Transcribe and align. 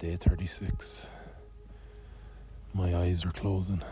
Day 0.00 0.16
36. 0.16 1.06
My 2.72 2.96
eyes 2.96 3.22
are 3.26 3.32
closing. 3.32 3.82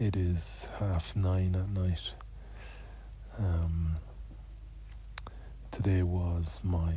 It 0.00 0.16
is 0.16 0.72
half 0.80 1.14
nine 1.14 1.54
at 1.54 1.68
night. 1.68 2.14
Um, 3.38 3.94
today 5.70 6.02
was 6.02 6.58
my 6.64 6.96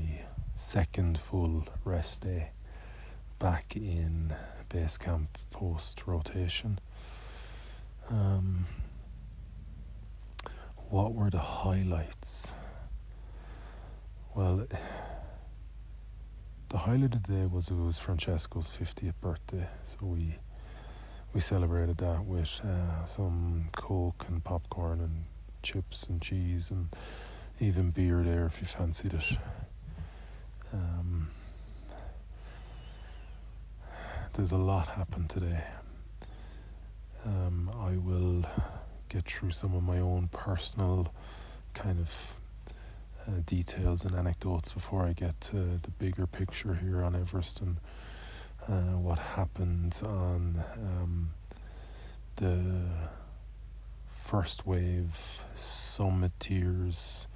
second 0.56 1.20
full 1.20 1.64
rest 1.86 2.24
day 2.24 2.50
back 3.38 3.76
in 3.76 4.34
base 4.70 4.98
camp 4.98 5.38
post 5.52 6.08
rotation. 6.08 6.80
Um, 8.10 8.66
what 10.90 11.14
were 11.14 11.30
the 11.30 11.38
highlights? 11.38 12.54
Well, 14.34 14.66
the 16.72 16.78
highlight 16.78 17.14
of 17.14 17.24
the 17.24 17.34
day 17.34 17.46
was 17.48 17.68
it 17.68 17.76
was 17.76 18.00
Francesco's 18.00 18.72
50th 18.72 19.14
birthday, 19.20 19.68
so 19.84 19.98
we 20.04 20.38
we 21.34 21.42
celebrated 21.42 21.98
that 21.98 22.24
with 22.24 22.62
uh, 22.64 23.06
some 23.06 23.68
coke 23.74 24.24
and 24.30 24.42
popcorn 24.42 25.02
and 25.02 25.26
chips 25.64 26.06
and 26.06 26.22
cheese 26.22 26.72
and 26.72 26.88
even 27.60 27.92
beer 27.92 28.24
there 28.24 28.46
if 28.46 28.62
you 28.62 28.68
fancied 28.68 29.14
it. 29.14 29.38
Um, 30.72 31.30
there's 34.34 34.52
a 34.52 34.58
lot 34.58 34.88
happened 34.88 35.30
today. 35.30 35.62
Um, 37.26 37.70
I 37.82 37.98
will 37.98 38.46
get 39.10 39.26
through 39.26 39.52
some 39.52 39.76
of 39.76 39.84
my 39.84 40.00
own 40.00 40.30
personal 40.32 41.14
kind 41.74 42.00
of 42.00 42.34
uh, 43.28 43.32
details 43.46 44.06
and 44.06 44.16
anecdotes 44.16 44.72
before 44.72 45.04
I 45.06 45.14
get 45.14 45.40
to 45.42 45.56
the 45.56 45.92
bigger 46.00 46.28
picture 46.28 46.74
here 46.74 47.04
on 47.04 47.16
Everest 47.16 47.62
and 47.62 47.78
uh, 48.68 48.98
what 48.98 49.20
happened 49.20 50.02
on 50.06 50.64
um, 50.78 51.32
the 52.36 52.86
first 54.08 54.66
wave 54.66 55.44
summit 55.56 56.32
tiers, 56.40 57.28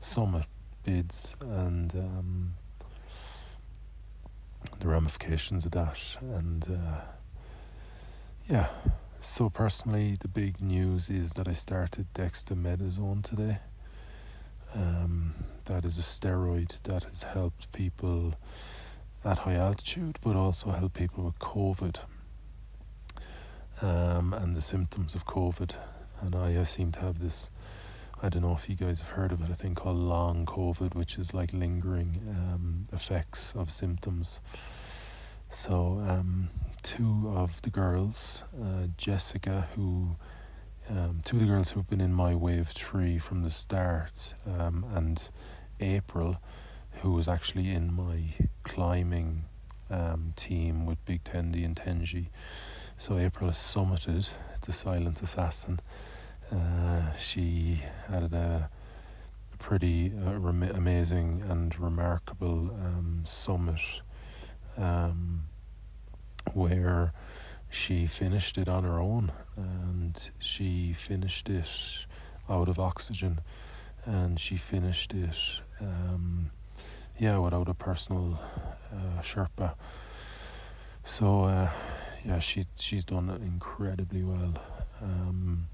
summit 0.00 0.46
bids, 0.84 1.36
and 1.40 1.94
um, 1.94 2.54
the 4.80 4.88
ramifications 4.88 5.66
of 5.66 5.72
that. 5.72 5.98
And 6.20 6.66
uh, 6.70 7.00
yeah, 8.48 8.68
so 9.20 9.50
personally, 9.50 10.16
the 10.20 10.28
big 10.28 10.60
news 10.60 11.10
is 11.10 11.32
that 11.32 11.48
I 11.48 11.52
started 11.52 12.06
dexamethasone 12.14 13.24
today. 13.24 13.58
Um, 14.74 15.34
that 15.64 15.84
is 15.84 15.98
a 15.98 16.02
steroid 16.02 16.82
that 16.84 17.04
has 17.04 17.22
helped 17.22 17.70
people 17.72 18.34
at 19.24 19.38
high 19.38 19.54
altitude, 19.54 20.18
but 20.22 20.36
also 20.36 20.70
help 20.70 20.94
people 20.94 21.24
with 21.24 21.38
COVID 21.38 21.98
um, 23.82 24.32
and 24.34 24.56
the 24.56 24.62
symptoms 24.62 25.14
of 25.14 25.26
COVID. 25.26 25.72
And 26.20 26.34
I, 26.34 26.60
I 26.60 26.64
seem 26.64 26.92
to 26.92 27.00
have 27.00 27.18
this. 27.18 27.50
I 28.22 28.28
don't 28.28 28.42
know 28.42 28.52
if 28.52 28.68
you 28.68 28.74
guys 28.74 29.00
have 29.00 29.10
heard 29.10 29.30
of 29.30 29.42
it. 29.42 29.50
A 29.50 29.54
thing 29.54 29.74
called 29.74 29.96
long 29.96 30.44
COVID, 30.46 30.94
which 30.94 31.18
is 31.18 31.32
like 31.34 31.52
lingering 31.52 32.20
um, 32.28 32.88
effects 32.92 33.52
of 33.54 33.70
symptoms. 33.70 34.40
So, 35.50 36.02
um, 36.06 36.50
two 36.82 37.32
of 37.34 37.62
the 37.62 37.70
girls, 37.70 38.44
uh, 38.60 38.88
Jessica, 38.96 39.68
who 39.74 40.16
um, 40.90 41.20
two 41.24 41.36
of 41.36 41.42
the 41.42 41.48
girls 41.48 41.70
who've 41.70 41.88
been 41.88 42.00
in 42.00 42.12
my 42.12 42.34
wave 42.34 42.68
three 42.68 43.18
from 43.18 43.42
the 43.42 43.50
start, 43.50 44.34
um, 44.58 44.84
and 44.94 45.30
April, 45.80 46.38
who 47.02 47.12
was 47.12 47.28
actually 47.28 47.70
in 47.70 47.92
my 47.92 48.34
climbing 48.62 49.44
um, 49.90 50.32
team 50.36 50.86
with 50.86 51.04
Big 51.04 51.24
Tendi 51.24 51.64
and 51.64 51.76
Tenji. 51.76 52.28
So 52.96 53.18
April 53.18 53.48
has 53.48 53.56
summited 53.56 54.30
the 54.62 54.72
Silent 54.72 55.22
Assassin. 55.22 55.80
Uh, 56.50 57.14
she 57.16 57.82
had 58.08 58.32
a 58.32 58.70
pretty 59.58 60.12
uh, 60.26 60.38
rem- 60.38 60.62
amazing 60.62 61.42
and 61.48 61.78
remarkable 61.78 62.70
um, 62.70 63.22
summit 63.24 63.80
um, 64.76 65.42
where 66.54 67.12
she 67.68 68.06
finished 68.06 68.56
it 68.56 68.68
on 68.68 68.84
her 68.84 68.98
own 68.98 69.30
and 69.58 70.30
she 70.38 70.92
finished 70.92 71.48
it 71.48 71.68
out 72.48 72.68
of 72.68 72.78
oxygen 72.78 73.40
and 74.04 74.38
she 74.38 74.56
finished 74.56 75.12
it 75.12 75.36
um, 75.80 76.50
yeah 77.18 77.36
without 77.38 77.68
a 77.68 77.74
personal 77.74 78.38
uh, 78.92 79.20
Sherpa. 79.20 79.74
So 81.04 81.44
uh, 81.44 81.70
yeah 82.24 82.38
she 82.38 82.66
she's 82.76 83.04
done 83.04 83.28
incredibly 83.42 84.22
well 84.22 84.54
um, 85.02 85.68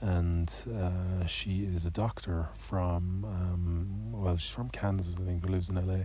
and 0.00 0.50
uh, 0.74 1.26
she 1.26 1.64
is 1.64 1.84
a 1.86 1.90
doctor 1.90 2.48
from 2.56 3.24
um, 3.24 4.12
well 4.12 4.36
she's 4.36 4.50
from 4.50 4.70
Kansas 4.70 5.16
I 5.20 5.24
think 5.24 5.44
who 5.44 5.52
lives 5.52 5.68
in 5.68 5.74
LA 5.74 6.04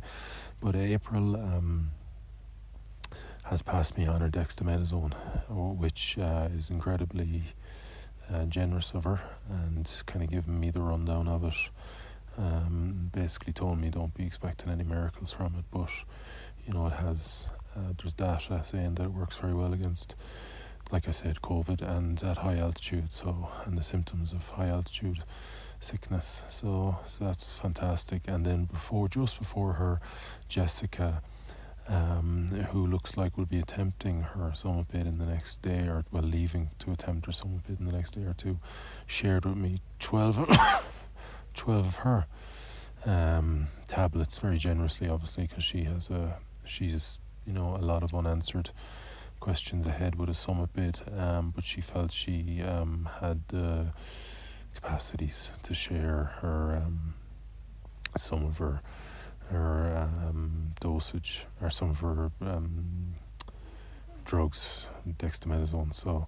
but 0.59 0.75
April 0.75 1.35
um, 1.35 1.91
has 3.45 3.61
passed 3.61 3.97
me 3.97 4.07
on 4.07 4.21
her 4.21 4.29
dexamethasone, 4.29 5.13
which 5.77 6.17
uh, 6.17 6.49
is 6.57 6.69
incredibly 6.71 7.43
uh, 8.33 8.43
generous 8.45 8.91
of 8.93 9.03
her 9.03 9.21
and 9.49 9.91
kind 10.07 10.23
of 10.23 10.31
given 10.31 10.59
me 10.59 10.71
the 10.71 10.81
rundown 10.81 11.27
of 11.27 11.43
it. 11.43 11.53
Um, 12.37 13.11
basically 13.13 13.53
told 13.53 13.79
me 13.79 13.89
don't 13.89 14.13
be 14.13 14.25
expecting 14.25 14.69
any 14.69 14.83
miracles 14.83 15.31
from 15.31 15.55
it, 15.57 15.65
but 15.71 15.89
you 16.65 16.73
know 16.73 16.87
it 16.87 16.93
has. 16.93 17.47
Uh, 17.75 17.93
there's 17.97 18.13
data 18.13 18.61
saying 18.63 18.95
that 18.95 19.03
it 19.03 19.11
works 19.11 19.35
very 19.37 19.53
well 19.53 19.73
against, 19.73 20.15
like 20.91 21.07
I 21.07 21.11
said, 21.11 21.41
COVID 21.41 21.81
and 21.81 22.21
at 22.23 22.37
high 22.37 22.57
altitude. 22.57 23.11
So 23.11 23.49
and 23.65 23.77
the 23.77 23.83
symptoms 23.83 24.33
of 24.33 24.49
high 24.49 24.69
altitude 24.69 25.23
sickness. 25.79 26.41
So, 26.49 26.97
so 27.05 27.25
that's 27.25 27.53
fantastic. 27.53 28.23
And 28.27 28.45
then 28.45 28.65
before, 28.65 29.07
just 29.07 29.37
before 29.37 29.73
her, 29.73 30.01
Jessica 30.49 31.21
um, 31.87 32.49
who 32.71 32.87
looks 32.87 33.15
like 33.15 33.37
will 33.37 33.45
be 33.45 33.59
attempting 33.59 34.21
her 34.21 34.51
summit 34.55 34.87
bid 34.91 35.05
in 35.05 35.17
the 35.17 35.25
next 35.25 35.61
day, 35.61 35.87
or 35.87 36.03
well, 36.11 36.23
leaving 36.23 36.69
to 36.79 36.91
attempt 36.91 37.27
her 37.27 37.31
summit 37.31 37.65
bid 37.67 37.79
in 37.79 37.85
the 37.85 37.91
next 37.91 38.11
day 38.11 38.23
or 38.23 38.33
two, 38.33 38.59
shared 39.07 39.45
with 39.45 39.57
me 39.57 39.79
12, 39.99 40.49
12 41.53 41.85
of 41.85 41.95
her 41.97 42.25
um, 43.05 43.67
tablets 43.87 44.39
very 44.39 44.57
generously, 44.57 45.07
obviously, 45.07 45.47
because 45.47 45.63
she 45.63 45.83
has 45.83 46.09
a 46.09 46.37
she's 46.65 47.19
you 47.45 47.53
know 47.53 47.75
a 47.75 47.83
lot 47.85 48.01
of 48.01 48.15
unanswered 48.15 48.71
questions 49.39 49.85
ahead 49.85 50.15
with 50.15 50.29
a 50.29 50.33
summit 50.33 50.73
bid, 50.73 50.99
um, 51.17 51.51
but 51.55 51.63
she 51.63 51.81
felt 51.81 52.11
she 52.11 52.61
um, 52.63 53.07
had 53.21 53.39
the 53.49 53.85
capacities 54.73 55.51
to 55.63 55.73
share 55.73 56.31
her 56.41 56.81
um, 56.83 57.13
some 58.17 58.43
of 58.43 58.57
her 58.57 58.81
her 59.49 60.09
um, 60.27 60.73
dosage 60.79 61.45
or 61.61 61.69
some 61.69 61.89
of 61.89 61.99
her 61.99 62.31
um, 62.41 63.13
drugs, 64.25 64.85
dexamethasone. 65.17 65.93
So, 65.93 66.27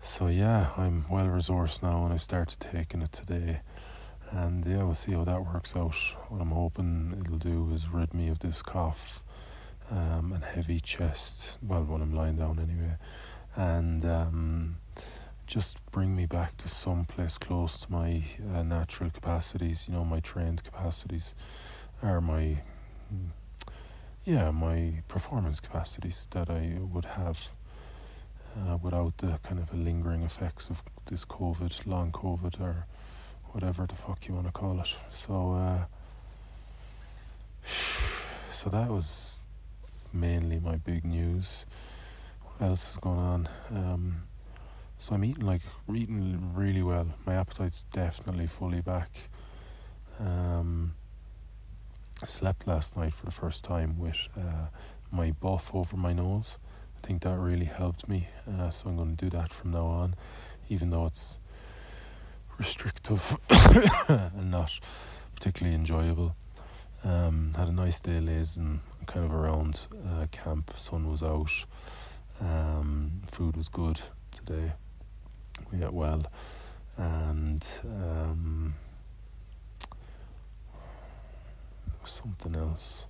so 0.00 0.28
yeah, 0.28 0.70
I'm 0.76 1.04
well 1.10 1.26
resourced 1.26 1.82
now, 1.82 2.04
and 2.04 2.12
I've 2.12 2.22
started 2.22 2.60
taking 2.60 3.02
it 3.02 3.12
today. 3.12 3.60
And 4.32 4.64
yeah, 4.64 4.84
we'll 4.84 4.94
see 4.94 5.12
how 5.12 5.24
that 5.24 5.44
works 5.44 5.74
out. 5.74 5.96
What 6.28 6.40
I'm 6.40 6.52
hoping 6.52 7.16
it'll 7.20 7.38
do 7.38 7.70
is 7.74 7.88
rid 7.88 8.14
me 8.14 8.28
of 8.28 8.38
this 8.38 8.62
cough 8.62 9.22
um, 9.90 10.32
and 10.32 10.44
heavy 10.44 10.78
chest. 10.78 11.58
Well, 11.62 11.82
when 11.84 12.00
I'm 12.00 12.14
lying 12.14 12.36
down 12.36 12.60
anyway, 12.60 12.96
and 13.56 14.04
um, 14.04 14.76
just 15.46 15.84
bring 15.90 16.14
me 16.14 16.26
back 16.26 16.56
to 16.58 16.68
some 16.68 17.04
place 17.06 17.36
close 17.36 17.80
to 17.80 17.90
my 17.90 18.22
uh, 18.54 18.62
natural 18.62 19.10
capacities. 19.10 19.86
You 19.88 19.94
know, 19.94 20.04
my 20.04 20.20
trained 20.20 20.62
capacities 20.62 21.34
are 22.02 22.20
my 22.20 22.56
yeah 24.24 24.50
my 24.50 24.92
performance 25.08 25.60
capacities 25.60 26.28
that 26.30 26.50
I 26.50 26.78
would 26.92 27.04
have 27.04 27.38
uh, 28.58 28.76
without 28.82 29.16
the 29.18 29.38
kind 29.42 29.60
of 29.60 29.72
lingering 29.74 30.22
effects 30.22 30.70
of 30.70 30.82
this 31.06 31.24
COVID, 31.24 31.86
long 31.86 32.12
COVID, 32.12 32.60
or 32.60 32.86
whatever 33.52 33.86
the 33.86 33.94
fuck 33.94 34.26
you 34.26 34.34
want 34.34 34.46
to 34.46 34.52
call 34.52 34.80
it. 34.80 34.94
So, 35.10 35.52
uh, 35.52 35.84
so 38.50 38.70
that 38.70 38.88
was 38.88 39.40
mainly 40.12 40.58
my 40.60 40.76
big 40.76 41.04
news. 41.04 41.66
What 42.42 42.68
else 42.68 42.90
is 42.92 42.96
going 42.96 43.18
on? 43.18 43.48
Um, 43.70 44.22
so 44.98 45.14
I'm 45.14 45.24
eating 45.24 45.46
like 45.46 45.62
eating 45.94 46.52
really 46.54 46.82
well. 46.82 47.06
My 47.26 47.34
appetite's 47.34 47.84
definitely 47.92 48.46
fully 48.46 48.80
back. 48.80 49.10
Um, 50.18 50.94
Slept 52.26 52.66
last 52.66 52.96
night 52.96 53.14
for 53.14 53.24
the 53.24 53.32
first 53.32 53.64
time 53.64 53.98
with 53.98 54.16
uh, 54.36 54.66
my 55.10 55.30
buff 55.32 55.74
over 55.74 55.96
my 55.96 56.12
nose. 56.12 56.58
I 57.02 57.06
think 57.06 57.22
that 57.22 57.38
really 57.38 57.64
helped 57.64 58.08
me, 58.08 58.28
uh, 58.58 58.70
so 58.70 58.88
I'm 58.88 58.96
going 58.96 59.16
to 59.16 59.24
do 59.24 59.30
that 59.36 59.52
from 59.52 59.70
now 59.70 59.86
on, 59.86 60.14
even 60.68 60.90
though 60.90 61.06
it's 61.06 61.40
restrictive 62.58 63.38
and 64.08 64.50
not 64.50 64.78
particularly 65.34 65.74
enjoyable. 65.74 66.34
Um, 67.02 67.54
had 67.56 67.68
a 67.68 67.72
nice 67.72 68.00
day 68.02 68.20
lazing 68.20 68.80
kind 69.06 69.24
of 69.24 69.32
around 69.32 69.86
uh, 70.10 70.26
camp. 70.30 70.72
Sun 70.76 71.10
was 71.10 71.22
out. 71.22 71.50
Um, 72.40 73.22
food 73.26 73.56
was 73.56 73.68
good 73.70 74.00
today. 74.34 74.72
We 75.72 75.82
ate 75.82 75.92
well, 75.92 76.26
and 76.98 77.66
um, 77.84 78.59
something 82.10 82.54
else. 82.54 83.06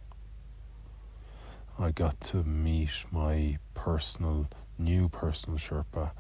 I 1.78 1.90
got 1.90 2.20
to 2.22 2.38
meet 2.44 2.90
my 3.10 3.58
personal, 3.74 4.46
new 4.78 5.08
personal 5.08 5.58
Sherpa. 5.58 6.10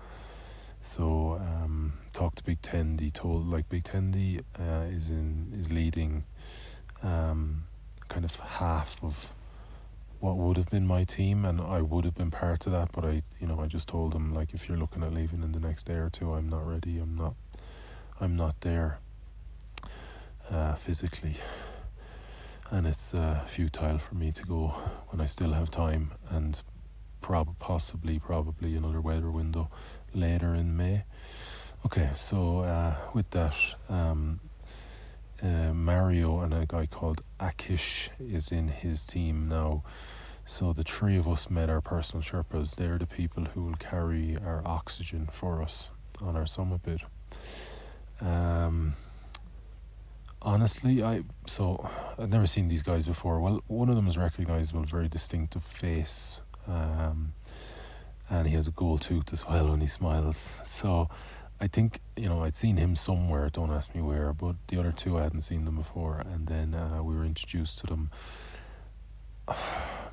So 0.80 1.38
um, 1.40 1.98
talked 2.12 2.38
to 2.38 2.44
Big 2.44 2.62
Tendi. 2.62 3.12
Told 3.12 3.46
like 3.46 3.68
Big 3.68 3.84
Tendi 3.84 4.40
uh, 4.58 4.86
is 4.90 5.10
in 5.10 5.52
is 5.58 5.70
leading 5.70 6.24
um, 7.02 7.64
kind 8.08 8.24
of 8.24 8.34
half 8.40 9.02
of 9.04 9.34
what 10.20 10.36
would 10.36 10.56
have 10.56 10.70
been 10.70 10.86
my 10.86 11.04
team, 11.04 11.44
and 11.44 11.60
I 11.60 11.82
would 11.82 12.04
have 12.06 12.14
been 12.14 12.30
part 12.30 12.66
of 12.66 12.72
that. 12.72 12.92
But 12.92 13.04
I, 13.04 13.22
you 13.40 13.46
know, 13.46 13.60
I 13.60 13.66
just 13.66 13.88
told 13.88 14.14
him 14.14 14.34
like, 14.34 14.54
if 14.54 14.68
you're 14.68 14.78
looking 14.78 15.02
at 15.02 15.12
leaving 15.12 15.42
in 15.42 15.52
the 15.52 15.60
next 15.60 15.84
day 15.84 15.94
or 15.94 16.08
two, 16.08 16.32
I'm 16.32 16.48
not 16.48 16.66
ready. 16.66 16.98
I'm 16.98 17.16
not. 17.16 17.34
I'm 18.22 18.36
not 18.36 18.60
there 18.60 18.98
uh, 20.50 20.74
physically 20.74 21.36
and 22.70 22.86
it's 22.86 23.14
uh, 23.14 23.42
futile 23.46 23.98
for 23.98 24.14
me 24.14 24.30
to 24.32 24.42
go 24.44 24.68
when 25.08 25.20
I 25.20 25.26
still 25.26 25.52
have 25.52 25.70
time 25.70 26.12
and 26.30 26.62
prob- 27.20 27.58
possibly 27.58 28.18
probably 28.18 28.76
another 28.76 29.00
weather 29.00 29.30
window 29.30 29.70
later 30.14 30.54
in 30.54 30.76
May. 30.76 31.04
Okay, 31.86 32.10
so 32.16 32.60
uh, 32.60 32.94
with 33.14 33.28
that, 33.30 33.56
um, 33.88 34.40
uh, 35.42 35.72
Mario 35.72 36.40
and 36.40 36.52
a 36.52 36.66
guy 36.66 36.86
called 36.86 37.22
Akish 37.40 38.10
is 38.18 38.52
in 38.52 38.68
his 38.68 39.06
team 39.06 39.48
now. 39.48 39.82
So 40.46 40.72
the 40.72 40.82
three 40.82 41.16
of 41.16 41.28
us 41.28 41.48
met 41.48 41.70
our 41.70 41.80
personal 41.80 42.22
Sherpas. 42.22 42.76
They're 42.76 42.98
the 42.98 43.06
people 43.06 43.44
who 43.44 43.64
will 43.64 43.74
carry 43.74 44.36
our 44.44 44.62
oxygen 44.66 45.28
for 45.32 45.62
us 45.62 45.90
on 46.20 46.36
our 46.36 46.46
summit 46.46 46.82
bid. 46.82 47.02
Um, 48.20 48.94
honestly, 50.42 51.02
I 51.02 51.22
so 51.46 51.88
I've 52.18 52.30
never 52.30 52.46
seen 52.46 52.68
these 52.68 52.82
guys 52.82 53.06
before. 53.06 53.40
Well, 53.40 53.62
one 53.66 53.88
of 53.88 53.96
them 53.96 54.06
is 54.06 54.16
recognizable, 54.16 54.84
very 54.84 55.08
distinctive 55.08 55.62
face, 55.62 56.42
um, 56.66 57.32
and 58.28 58.46
he 58.46 58.54
has 58.54 58.66
a 58.66 58.72
gold 58.72 59.02
tooth 59.02 59.32
as 59.32 59.46
well 59.46 59.68
when 59.68 59.80
he 59.80 59.86
smiles. 59.86 60.60
So 60.64 61.08
I 61.60 61.66
think 61.66 62.00
you 62.16 62.28
know 62.28 62.42
I'd 62.42 62.54
seen 62.54 62.76
him 62.76 62.96
somewhere. 62.96 63.48
Don't 63.50 63.70
ask 63.70 63.94
me 63.94 64.02
where, 64.02 64.32
but 64.32 64.56
the 64.68 64.78
other 64.78 64.92
two 64.92 65.18
I 65.18 65.22
hadn't 65.22 65.42
seen 65.42 65.64
them 65.64 65.76
before, 65.76 66.18
and 66.18 66.46
then 66.46 66.74
uh, 66.74 67.02
we 67.02 67.14
were 67.14 67.24
introduced 67.24 67.78
to 67.80 67.86
them. 67.86 68.10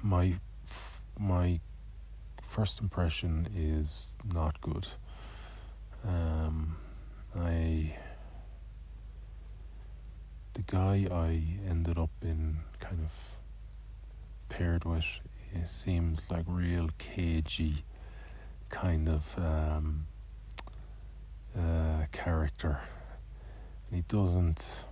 My 0.03 0.33
my 1.19 1.59
first 2.43 2.79
impression 2.79 3.47
is 3.55 4.15
not 4.33 4.61
good. 4.61 4.87
Um, 6.07 6.77
I 7.35 7.95
the 10.57 10.63
guy 10.63 11.07
I 11.11 11.43
ended 11.69 11.99
up 11.99 12.09
in 12.23 12.57
kind 12.79 12.99
of 13.05 13.13
paired 14.49 14.85
with 14.85 15.05
seems 15.65 16.25
like 16.31 16.45
real 16.47 16.89
cagey 16.97 17.83
kind 18.69 19.07
of 19.07 19.37
um, 19.37 20.07
uh, 21.55 22.05
character. 22.11 22.79
And 23.87 23.97
he 23.97 24.03
doesn't. 24.07 24.83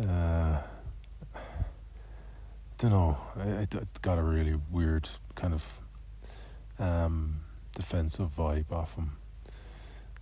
Uh, 0.00 0.58
don't 2.78 2.90
know. 2.90 3.16
I, 3.36 3.62
I 3.62 3.66
got 4.02 4.18
a 4.18 4.22
really 4.22 4.60
weird 4.70 5.08
kind 5.34 5.54
of 5.54 5.80
um, 6.78 7.40
defensive 7.74 8.30
vibe 8.36 8.70
off 8.70 8.94
him. 8.94 9.16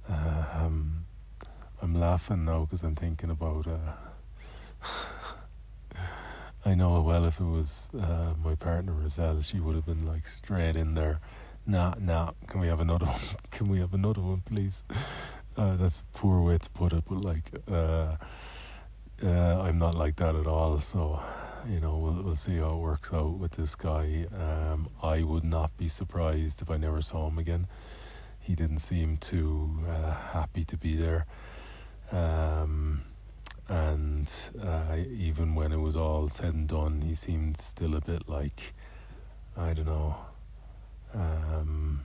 Uh, 0.09 0.45
um, 0.55 1.04
I'm 1.83 1.95
laughing 1.95 2.45
now 2.45 2.61
because 2.61 2.83
I'm 2.83 2.95
thinking 2.95 3.31
about. 3.31 3.66
Uh, 3.66 3.95
I 6.66 6.75
know 6.75 7.02
well 7.02 7.26
if 7.26 7.40
it 7.40 7.45
was 7.45 7.90
uh, 8.00 8.33
my 8.43 8.54
partner 8.54 8.93
Roselle, 8.93 9.43
she 9.43 9.61
would 9.61 9.75
have 9.75 9.85
been 9.85 10.07
like 10.07 10.26
straight 10.26 10.76
in 10.76 10.95
there. 10.95 11.21
Nah, 11.66 11.95
nah. 11.99 12.33
Can 12.47 12.61
we 12.61 12.69
have 12.69 12.81
another 12.81 13.07
one? 13.07 13.21
Can 13.50 13.69
we 13.69 13.78
have 13.81 13.95
another 13.95 14.21
one, 14.21 14.43
please? 14.45 14.85
Uh, 15.57 15.76
that's 15.76 16.00
a 16.00 16.19
poor 16.19 16.40
way 16.40 16.59
to 16.59 16.69
put 16.71 16.93
it, 16.93 17.04
but 17.09 17.21
like, 17.21 17.52
uh, 17.71 18.16
uh, 19.23 19.62
I'm 19.62 19.78
not 19.78 19.95
like 19.95 20.16
that 20.16 20.35
at 20.35 20.49
all. 20.49 20.81
So, 20.81 21.23
you 21.69 21.78
know, 21.78 21.97
we'll 21.97 22.23
we'll 22.25 22.35
see 22.35 22.57
how 22.57 22.73
it 22.73 22.78
works 22.78 23.12
out 23.12 23.38
with 23.38 23.52
this 23.52 23.76
guy. 23.76 24.26
Um, 24.37 24.88
I 25.00 25.23
would 25.23 25.45
not 25.45 25.76
be 25.76 25.87
surprised 25.87 26.61
if 26.61 26.71
I 26.73 26.76
never 26.76 27.00
saw 27.02 27.28
him 27.28 27.38
again. 27.38 27.69
He 28.40 28.57
didn't 28.57 28.81
seem 28.81 29.16
too 29.19 29.71
uh, 29.88 30.11
happy 30.12 30.64
to 30.64 30.76
be 30.76 30.97
there. 30.97 31.25
Um, 32.13 33.03
and 33.69 34.31
uh, 34.63 34.97
even 35.19 35.55
when 35.55 35.73
it 35.73 35.79
was 35.79 35.97
all 35.97 36.29
said 36.29 36.55
and 36.55 36.69
done, 36.69 37.01
he 37.01 37.15
seemed 37.15 37.57
still 37.57 37.95
a 37.97 38.01
bit 38.01 38.29
like, 38.29 38.75
I 39.57 39.73
don't 39.73 39.87
know. 39.87 40.17
Um, 41.15 42.03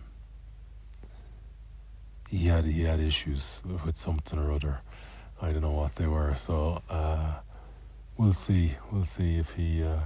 he 2.29 2.46
had 2.46 2.65
he 2.65 2.84
had 2.84 3.00
issues 3.00 3.62
with 3.86 3.98
something 3.98 4.38
or 4.38 4.53
other. 4.53 4.82
I 5.41 5.51
don't 5.51 5.62
know 5.62 5.72
what 5.72 5.96
they 5.96 6.08
were. 6.08 6.36
So 6.36 6.82
uh, 6.89 7.39
we'll 8.18 8.34
see. 8.34 8.75
We'll 8.91 9.03
see 9.03 9.38
if 9.38 9.51
he 9.51 9.84
uh, 9.84 10.01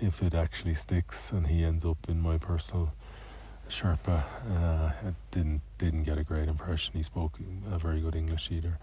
if 0.00 0.22
it 0.22 0.34
actually 0.34 0.74
sticks 0.74 1.30
and 1.32 1.46
he 1.46 1.64
ends 1.64 1.84
up 1.84 1.98
in 2.08 2.20
my 2.20 2.38
personal 2.38 2.92
Sherpa. 3.68 4.24
Uh, 4.50 4.90
didn't 5.30 5.60
didn't 5.78 6.04
get 6.04 6.18
a 6.18 6.24
great 6.24 6.48
impression. 6.48 6.94
He 6.94 7.02
spoke 7.02 7.38
a 7.70 7.78
very 7.78 8.00
good 8.00 8.16
English 8.16 8.50
either. 8.50 8.78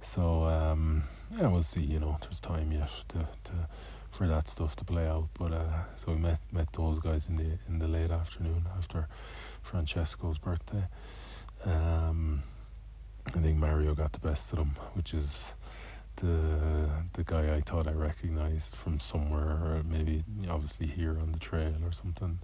So 0.00 0.44
um, 0.44 1.04
yeah, 1.36 1.48
we'll 1.48 1.62
see. 1.62 1.82
You 1.82 2.00
know, 2.00 2.18
there's 2.22 2.40
time 2.40 2.72
yet 2.72 2.90
to, 3.08 3.28
to 3.44 3.68
for 4.10 4.26
that 4.26 4.48
stuff 4.48 4.76
to 4.76 4.84
play 4.84 5.06
out. 5.06 5.28
But 5.38 5.52
uh, 5.52 5.84
so 5.96 6.12
we 6.12 6.18
met 6.18 6.40
met 6.52 6.72
those 6.72 6.98
guys 6.98 7.28
in 7.28 7.36
the 7.36 7.58
in 7.68 7.78
the 7.78 7.88
late 7.88 8.10
afternoon 8.10 8.66
after 8.76 9.08
Francesco's 9.62 10.38
birthday. 10.38 10.84
Um, 11.64 12.42
I 13.34 13.38
think 13.38 13.58
Mario 13.58 13.94
got 13.94 14.12
the 14.12 14.18
best 14.18 14.52
of 14.52 14.58
them, 14.58 14.72
which 14.94 15.14
is 15.14 15.54
the 16.16 16.88
the 17.12 17.24
guy 17.24 17.54
I 17.54 17.60
thought 17.60 17.86
I 17.86 17.92
recognized 17.92 18.76
from 18.76 19.00
somewhere, 19.00 19.50
or 19.50 19.82
maybe 19.84 20.24
obviously 20.48 20.86
here 20.86 21.18
on 21.20 21.32
the 21.32 21.38
trail 21.38 21.74
or 21.84 21.92
something. 21.92 22.38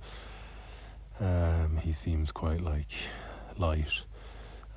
Um, 1.18 1.78
he 1.82 1.92
seems 1.92 2.30
quite 2.30 2.60
like 2.60 2.92
light 3.56 4.02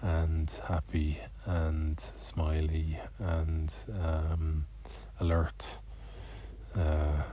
and 0.02 0.50
happy 0.68 1.20
and 1.46 2.00
smiley 2.00 3.00
and 3.20 3.76
um, 4.02 4.66
alert. 5.20 5.80
Uh, 6.76 7.24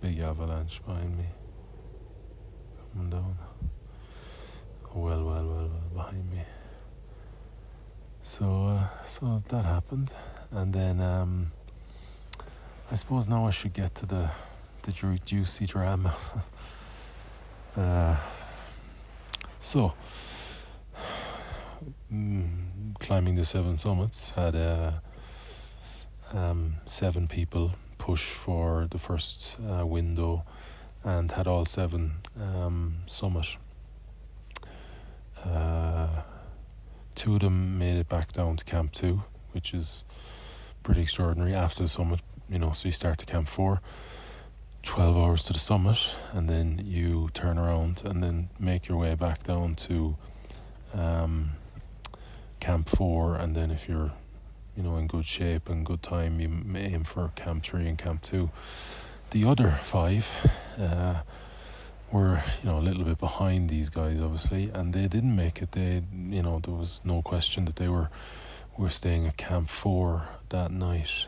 big 0.00 0.18
avalanche 0.18 0.82
behind 0.84 1.16
me 1.16 1.24
coming 2.92 3.10
down. 3.10 3.36
Well, 4.94 5.24
well, 5.24 5.24
well, 5.24 5.46
well 5.46 5.70
behind 5.94 6.30
me. 6.30 6.42
So, 8.22 8.66
uh, 8.66 8.88
so 9.08 9.42
that 9.48 9.64
happened, 9.64 10.12
and 10.50 10.72
then 10.72 11.00
um, 11.00 11.52
I 12.90 12.94
suppose 12.94 13.28
now 13.28 13.46
I 13.46 13.50
should 13.50 13.72
get 13.72 13.94
to 13.96 14.06
the 14.06 14.30
the 14.82 14.92
ju- 14.92 15.18
juicy 15.24 15.66
drama. 15.66 16.14
uh, 17.76 18.16
so, 19.64 19.94
mm, 22.12 22.98
climbing 23.00 23.34
the 23.34 23.44
seven 23.46 23.76
summits 23.78 24.30
had 24.30 24.54
uh, 24.54 24.92
um, 26.32 26.74
seven 26.84 27.26
people 27.26 27.72
push 27.96 28.24
for 28.24 28.86
the 28.90 28.98
first 28.98 29.56
uh, 29.66 29.86
window 29.86 30.44
and 31.02 31.32
had 31.32 31.46
all 31.46 31.64
seven 31.64 32.16
um, 32.38 32.96
summit. 33.06 33.56
Uh, 35.42 36.22
two 37.14 37.36
of 37.36 37.40
them 37.40 37.78
made 37.78 37.96
it 37.96 38.08
back 38.08 38.32
down 38.32 38.56
to 38.58 38.64
Camp 38.66 38.92
2, 38.92 39.22
which 39.52 39.72
is 39.72 40.04
pretty 40.82 41.00
extraordinary 41.00 41.54
after 41.54 41.82
the 41.82 41.88
summit. 41.88 42.20
You 42.50 42.58
know, 42.58 42.72
so 42.72 42.86
you 42.88 42.92
start 42.92 43.18
to 43.20 43.26
Camp 43.26 43.48
4, 43.48 43.80
12 44.84 45.16
hours 45.16 45.44
to 45.44 45.52
the 45.52 45.58
summit, 45.58 46.12
and 46.32 46.48
then 46.48 46.82
you 46.84 47.30
turn 47.34 47.58
around 47.58 48.02
and 48.04 48.22
then 48.22 48.48
make 48.58 48.88
your 48.88 48.98
way 48.98 49.14
back 49.14 49.42
down 49.42 49.74
to 49.74 50.16
um, 50.92 51.52
Camp 52.60 52.88
4, 52.88 53.36
and 53.36 53.56
then 53.56 53.70
if 53.70 53.88
you're 53.88 54.12
you 54.76 54.82
know, 54.82 54.96
in 54.96 55.06
good 55.06 55.24
shape 55.24 55.68
and 55.68 55.86
good 55.86 56.02
time, 56.02 56.40
you 56.40 56.48
aim 56.76 57.04
for 57.04 57.30
Camp 57.36 57.64
3 57.64 57.86
and 57.88 57.98
Camp 57.98 58.22
2. 58.22 58.50
The 59.30 59.44
other 59.44 59.78
five 59.82 60.28
uh, 60.78 61.22
were, 62.10 62.42
you 62.62 62.68
know, 62.68 62.78
a 62.78 62.80
little 62.80 63.04
bit 63.04 63.18
behind 63.18 63.70
these 63.70 63.88
guys, 63.88 64.20
obviously, 64.20 64.70
and 64.74 64.92
they 64.92 65.06
didn't 65.06 65.34
make 65.34 65.62
it. 65.62 65.72
They, 65.72 66.02
you 66.12 66.42
know, 66.42 66.60
there 66.60 66.74
was 66.74 67.00
no 67.04 67.22
question 67.22 67.64
that 67.66 67.76
they 67.76 67.88
were 67.88 68.10
were 68.76 68.90
staying 68.90 69.24
at 69.26 69.36
Camp 69.36 69.70
4 69.70 70.22
that 70.48 70.72
night. 70.72 71.26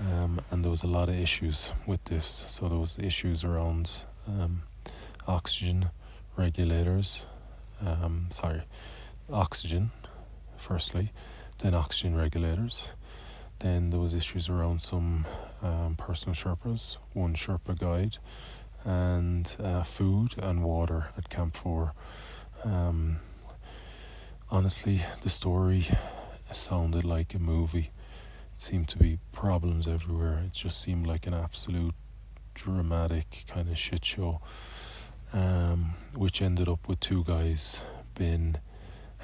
Um, 0.00 0.40
and 0.50 0.64
there 0.64 0.70
was 0.70 0.82
a 0.82 0.88
lot 0.88 1.08
of 1.08 1.14
issues 1.14 1.70
with 1.86 2.04
this. 2.04 2.44
So 2.48 2.68
there 2.68 2.78
was 2.78 2.98
issues 2.98 3.44
around 3.44 3.90
um, 4.26 4.62
oxygen 5.26 5.90
regulators. 6.36 7.22
Um, 7.80 8.26
sorry, 8.30 8.62
oxygen, 9.30 9.90
firstly, 10.56 11.12
then 11.58 11.74
oxygen 11.74 12.16
regulators. 12.16 12.88
Then 13.58 13.90
there 13.90 14.00
was 14.00 14.14
issues 14.14 14.48
around 14.48 14.80
some 14.82 15.24
um, 15.62 15.94
personal 15.96 16.34
Sherpas, 16.34 16.96
one 17.12 17.34
Sherpa 17.34 17.78
guide, 17.78 18.18
and 18.84 19.54
uh, 19.62 19.84
food 19.84 20.34
and 20.38 20.64
water 20.64 21.10
at 21.16 21.28
Camp 21.28 21.56
Four. 21.56 21.92
Um, 22.64 23.18
honestly, 24.50 25.02
the 25.22 25.30
story 25.30 25.86
sounded 26.52 27.04
like 27.04 27.34
a 27.34 27.38
movie. 27.38 27.90
Seemed 28.62 28.88
to 28.90 28.96
be 28.98 29.18
problems 29.32 29.88
everywhere. 29.88 30.40
It 30.46 30.52
just 30.52 30.80
seemed 30.80 31.04
like 31.04 31.26
an 31.26 31.34
absolute 31.34 31.96
dramatic 32.54 33.44
kind 33.48 33.68
of 33.68 33.76
shit 33.76 34.04
show, 34.04 34.40
um, 35.32 35.94
which 36.14 36.40
ended 36.40 36.68
up 36.68 36.86
with 36.86 37.00
two 37.00 37.24
guys 37.24 37.82
being 38.14 38.54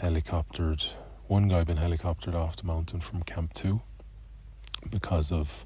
helicoptered. 0.02 0.84
One 1.28 1.46
guy 1.46 1.62
being 1.62 1.78
helicoptered 1.78 2.34
off 2.34 2.56
the 2.56 2.64
mountain 2.64 2.98
from 2.98 3.22
Camp 3.22 3.54
Two 3.54 3.80
because 4.90 5.30
of 5.30 5.64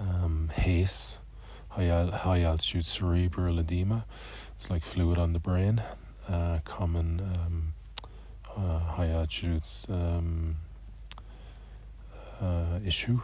um, 0.00 0.50
HACE, 0.52 1.18
high, 1.68 1.86
al- 1.86 2.10
high 2.10 2.42
altitude 2.42 2.84
cerebral 2.84 3.60
edema. 3.60 4.04
It's 4.56 4.68
like 4.68 4.82
fluid 4.84 5.16
on 5.16 5.32
the 5.32 5.38
brain, 5.38 5.80
uh, 6.28 6.58
common 6.64 7.20
um, 7.20 7.74
uh, 8.56 8.80
high 8.80 9.10
altitude 9.10 9.64
um, 9.88 10.56
uh, 12.40 12.78
issue, 12.84 13.20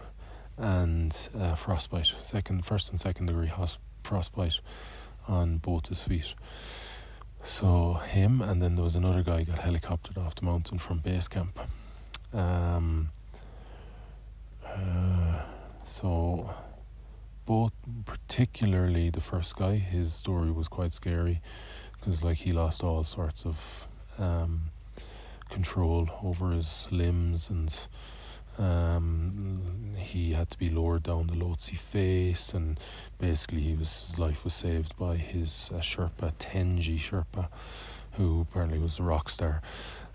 and 0.56 1.28
uh, 1.38 1.54
frostbite, 1.54 2.12
second, 2.22 2.64
first 2.64 2.90
and 2.90 3.00
second 3.00 3.26
degree 3.26 3.50
frostbite 4.02 4.60
on 5.28 5.58
both 5.58 5.88
his 5.88 6.02
feet. 6.02 6.34
So 7.42 7.94
him, 7.94 8.42
and 8.42 8.60
then 8.60 8.74
there 8.74 8.84
was 8.84 8.96
another 8.96 9.22
guy 9.22 9.42
got 9.44 9.58
helicoptered 9.58 10.18
off 10.18 10.34
the 10.34 10.44
mountain 10.44 10.78
from 10.78 10.98
base 10.98 11.28
camp. 11.28 11.58
Um, 12.32 13.10
uh, 14.64 15.42
so 15.84 16.50
both 17.46 17.72
particularly 18.04 19.08
the 19.10 19.20
first 19.20 19.56
guy 19.56 19.76
his 19.76 20.12
story 20.12 20.50
was 20.50 20.66
quite 20.66 20.92
scary 20.92 21.40
because 21.92 22.24
like 22.24 22.38
he 22.38 22.52
lost 22.52 22.82
all 22.82 23.04
sorts 23.04 23.46
of 23.46 23.86
um, 24.18 24.70
control 25.48 26.08
over 26.22 26.50
his 26.50 26.88
limbs 26.90 27.48
and 27.48 27.86
um, 28.58 29.94
he 29.98 30.32
had 30.32 30.50
to 30.50 30.58
be 30.58 30.70
lowered 30.70 31.02
down 31.02 31.26
the 31.26 31.34
Lhotse 31.34 31.76
face 31.76 32.54
and 32.54 32.78
basically 33.18 33.60
he 33.60 33.74
was 33.74 34.06
his 34.06 34.18
life 34.18 34.44
was 34.44 34.54
saved 34.54 34.96
by 34.96 35.16
his 35.16 35.70
uh, 35.74 35.78
Sherpa 35.78 36.32
Tenji 36.38 36.98
Sherpa 36.98 37.48
who 38.12 38.40
apparently 38.40 38.78
was 38.78 38.98
a 38.98 39.02
rock 39.02 39.28
star 39.28 39.60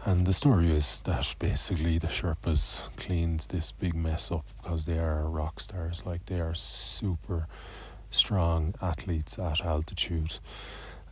and 0.04 0.26
the 0.26 0.34
story 0.34 0.72
is 0.72 1.00
that 1.02 1.36
basically 1.38 2.00
the 2.00 2.08
Sherpas 2.08 2.90
cleaned 2.98 3.46
this 3.50 3.72
big 3.72 3.94
mess 3.94 4.32
up 4.32 4.46
because 4.60 4.86
they 4.86 4.98
are 4.98 5.30
rock 5.30 5.60
stars. 5.60 6.04
Like 6.08 6.26
they 6.26 6.40
are 6.40 6.56
super 6.56 7.48
strong 8.10 8.74
athletes 8.82 9.38
at 9.38 9.62
altitude 9.62 10.40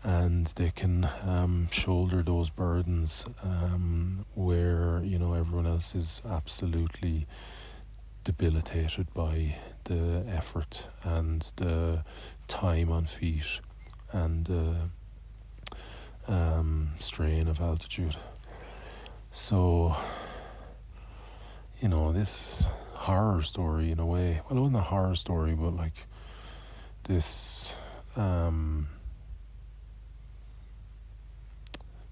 and 0.03 0.47
they 0.55 0.71
can 0.71 1.09
um, 1.25 1.67
shoulder 1.71 2.23
those 2.23 2.49
burdens 2.49 3.25
um, 3.43 4.25
where 4.33 5.01
you 5.03 5.19
know 5.19 5.33
everyone 5.33 5.67
else 5.67 5.93
is 5.93 6.21
absolutely 6.27 7.27
debilitated 8.23 9.13
by 9.13 9.55
the 9.85 10.23
effort 10.29 10.87
and 11.03 11.51
the 11.57 12.03
time 12.47 12.91
on 12.91 13.05
feet 13.05 13.59
and 14.11 14.45
the 14.45 14.75
um, 16.27 16.91
strain 16.99 17.47
of 17.47 17.59
altitude. 17.59 18.15
So, 19.31 19.95
you 21.81 21.87
know, 21.87 22.11
this 22.11 22.67
horror 22.93 23.41
story 23.41 23.91
in 23.91 23.99
a 23.99 24.05
way, 24.05 24.41
well, 24.49 24.57
it 24.57 24.61
wasn't 24.61 24.77
a 24.77 24.81
horror 24.81 25.15
story, 25.15 25.53
but 25.53 25.75
like 25.75 26.05
this, 27.03 27.75
um, 28.15 28.89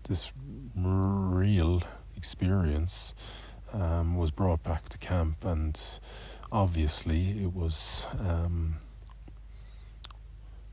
this 0.08 0.32
real 0.76 1.84
experience 2.16 3.14
um, 3.74 4.16
was 4.16 4.32
brought 4.32 4.64
back 4.64 4.90
to 4.90 4.98
camp, 4.98 5.44
and 5.44 5.82
obviously 6.52 7.44
it 7.44 7.54
was 7.54 8.06
um, 8.20 8.78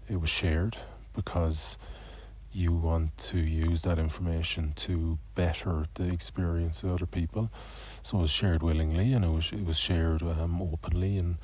it 0.09 0.21
was 0.21 0.31
shared 0.31 0.77
because 1.15 1.79
you 2.53 2.73
want 2.73 3.17
to 3.19 3.39
use 3.39 3.83
that 3.83 3.99
information 3.99 4.73
to 4.77 5.19
better 5.35 5.87
the 5.95 6.07
experience 6.07 6.85
of 6.85 6.93
other 6.93 7.07
people. 7.07 7.51
So 8.03 8.19
it 8.19 8.23
was 8.23 8.31
shared 8.31 8.63
willingly, 8.63 9.13
and 9.13 9.25
it 9.25 9.31
was 9.31 9.53
it 9.53 9.65
was 9.65 9.77
shared 9.79 10.23
um, 10.23 10.63
openly 10.63 11.19
and 11.19 11.37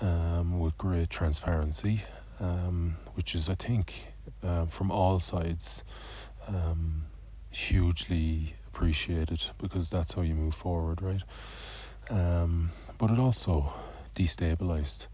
um, 0.00 0.60
with 0.60 0.76
great 0.78 1.10
transparency, 1.10 2.02
um, 2.40 2.96
which 3.14 3.34
is 3.34 3.48
I 3.48 3.54
think 3.54 4.06
uh, 4.42 4.66
from 4.66 4.90
all 4.90 5.18
sides 5.20 5.84
um, 6.48 7.04
hugely 7.50 8.54
appreciated 8.68 9.44
because 9.58 9.90
that's 9.90 10.14
how 10.14 10.22
you 10.22 10.34
move 10.34 10.54
forward, 10.54 11.02
right? 11.02 11.22
Um, 12.10 12.70
but 12.98 13.10
it 13.10 13.18
also 13.18 13.72
destabilized 14.14 15.06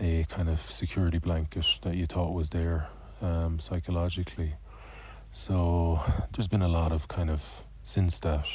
a 0.00 0.24
kind 0.28 0.48
of 0.48 0.60
security 0.70 1.18
blanket 1.18 1.66
that 1.82 1.94
you 1.94 2.06
thought 2.06 2.32
was 2.32 2.50
there 2.50 2.88
um, 3.20 3.60
psychologically. 3.60 4.54
So 5.32 6.00
there's 6.34 6.48
been 6.48 6.62
a 6.62 6.68
lot 6.68 6.90
of 6.90 7.06
kind 7.08 7.30
of 7.30 7.64
since 7.82 8.18
that, 8.20 8.46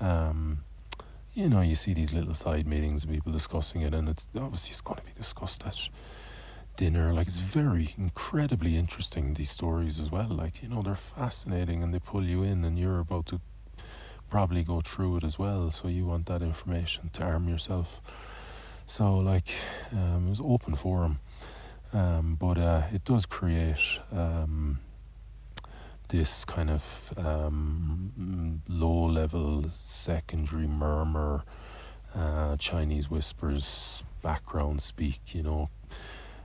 um, 0.00 0.64
you 1.34 1.48
know, 1.48 1.60
you 1.60 1.74
see 1.74 1.94
these 1.94 2.12
little 2.12 2.34
side 2.34 2.66
meetings 2.66 3.04
of 3.04 3.10
people 3.10 3.32
discussing 3.32 3.82
it, 3.82 3.94
and 3.94 4.08
it 4.08 4.24
obviously 4.36 4.70
it's 4.70 4.80
going 4.80 5.00
to 5.00 5.04
be 5.04 5.12
discussed 5.16 5.64
at 5.66 5.88
dinner. 6.76 7.12
Like 7.12 7.26
it's 7.26 7.38
very 7.38 7.94
incredibly 7.98 8.76
interesting 8.76 9.34
these 9.34 9.50
stories 9.50 10.00
as 10.00 10.10
well. 10.10 10.28
Like 10.28 10.62
you 10.62 10.68
know, 10.68 10.82
they're 10.82 10.94
fascinating, 10.94 11.82
and 11.82 11.92
they 11.92 11.98
pull 11.98 12.24
you 12.24 12.42
in, 12.42 12.64
and 12.64 12.78
you're 12.78 12.98
about 12.98 13.26
to 13.26 13.40
probably 14.30 14.62
go 14.62 14.80
through 14.80 15.18
it 15.18 15.24
as 15.24 15.38
well. 15.38 15.70
So 15.70 15.88
you 15.88 16.06
want 16.06 16.26
that 16.26 16.42
information 16.42 17.10
to 17.14 17.22
arm 17.22 17.48
yourself. 17.48 18.00
So 18.86 19.16
like, 19.18 19.48
um, 19.92 20.26
it 20.26 20.30
was 20.30 20.40
open 20.40 20.74
forum, 20.76 21.20
um, 21.92 22.36
but 22.38 22.58
uh, 22.58 22.82
it 22.92 23.04
does 23.04 23.26
create. 23.26 23.98
Um, 24.10 24.80
this 26.12 26.44
kind 26.44 26.68
of 26.68 27.14
um, 27.16 28.62
low 28.68 29.04
level 29.04 29.64
secondary 29.70 30.66
murmur, 30.66 31.42
uh, 32.14 32.54
Chinese 32.58 33.10
whispers, 33.10 34.02
background 34.20 34.82
speak, 34.82 35.34
you 35.34 35.42
know, 35.42 35.70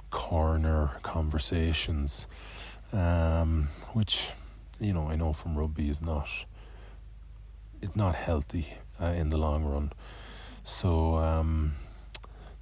corner 0.09 0.91
conversations, 1.03 2.27
um, 2.93 3.69
which, 3.93 4.29
you 4.79 4.93
know, 4.93 5.09
I 5.09 5.15
know 5.15 5.33
from 5.33 5.57
rugby 5.57 5.89
is 5.89 6.01
not, 6.01 6.27
it's 7.81 7.95
not 7.95 8.15
healthy 8.15 8.73
uh, 9.01 9.07
in 9.07 9.29
the 9.29 9.37
long 9.37 9.63
run. 9.63 9.91
So, 10.63 11.15
um, 11.15 11.75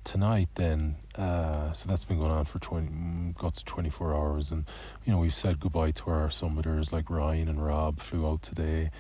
tonight 0.06 0.48
then 0.54 0.96
uh, 1.16 1.74
so 1.74 1.90
that's 1.90 2.06
been 2.06 2.20
going 2.20 2.32
on 2.32 2.46
for 2.46 2.60
20 2.60 3.34
got 3.38 3.56
to 3.56 3.66
24 3.66 4.14
hours 4.14 4.52
and 4.52 4.66
you 5.04 5.12
know 5.12 5.18
we've 5.18 5.34
said 5.34 5.60
goodbye 5.60 5.90
to 5.90 6.12
our 6.12 6.30
summiters 6.30 6.94
like 6.94 7.10
Ryan 7.10 7.50
and 7.50 7.66
Rob 7.66 8.00
flew 8.00 8.28
out 8.28 8.44
today 8.44 8.92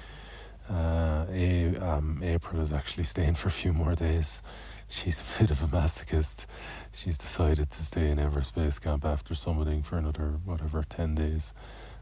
uh, 0.69 1.25
a, 1.31 1.75
um, 1.77 2.21
April 2.23 2.59
is 2.59 2.73
actually 2.73 3.03
staying 3.03 3.35
for 3.35 3.49
a 3.49 3.51
few 3.51 3.71
more 3.71 3.93
days 3.93 4.41
she's 4.87 5.21
a 5.21 5.39
bit 5.41 5.51
of 5.51 5.61
a 5.63 5.67
masochist 5.67 6.45
she's 6.91 7.17
decided 7.17 7.71
to 7.71 7.83
stay 7.83 8.09
in 8.09 8.19
Everest 8.19 8.55
base 8.55 8.79
camp 8.79 9.05
after 9.05 9.33
summiting 9.33 9.83
for 9.83 9.97
another 9.97 10.39
whatever 10.45 10.83
10 10.87 11.15
days 11.15 11.53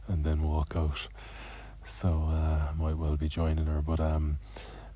and 0.07 0.23
then 0.23 0.43
walk 0.43 0.73
out 0.75 1.07
so 1.83 2.29
uh, 2.29 2.71
might 2.77 2.97
well 2.97 3.17
be 3.17 3.27
joining 3.27 3.65
her 3.65 3.81
but 3.81 3.99
um 3.99 4.37